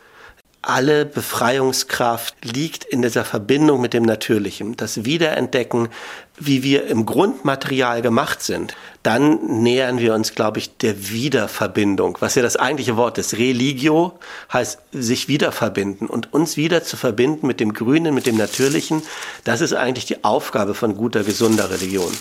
Alle 0.61 1.07
Befreiungskraft 1.07 2.45
liegt 2.45 2.85
in 2.85 3.01
dieser 3.01 3.25
Verbindung 3.25 3.81
mit 3.81 3.95
dem 3.95 4.03
Natürlichen, 4.03 4.77
das 4.77 5.05
Wiederentdecken, 5.05 5.89
wie 6.37 6.65
wir 6.65 6.89
im 6.89 7.07
Grundmaterial 7.07 8.03
gemacht 8.03 8.43
sind. 8.43 8.75
Dann 9.05 9.63
nähern 9.63 9.99
wir 10.01 10.15
uns, 10.15 10.35
glaube 10.35 10.59
ich, 10.59 10.77
der 10.77 11.11
Wiederverbindung, 11.11 12.19
was 12.21 12.35
ja 12.35 12.43
das 12.43 12.57
eigentliche 12.57 12.97
Wort 12.97 13.19
ist. 13.19 13.35
Religio 13.35 14.19
heißt 14.53 14.81
sich 14.91 15.29
wiederverbinden 15.29 16.09
und 16.09 16.33
uns 16.33 16.57
wieder 16.57 16.83
zu 16.83 16.97
verbinden 16.97 17.47
mit 17.47 17.61
dem 17.61 17.73
Grünen, 17.73 18.13
mit 18.13 18.27
dem 18.27 18.37
Natürlichen. 18.37 19.03
Das 19.45 19.61
ist 19.61 19.75
eigentlich 19.75 20.07
die 20.07 20.25
Aufgabe 20.25 20.75
von 20.75 20.97
guter, 20.97 21.23
gesunder 21.23 21.71
Religion. 21.71 22.13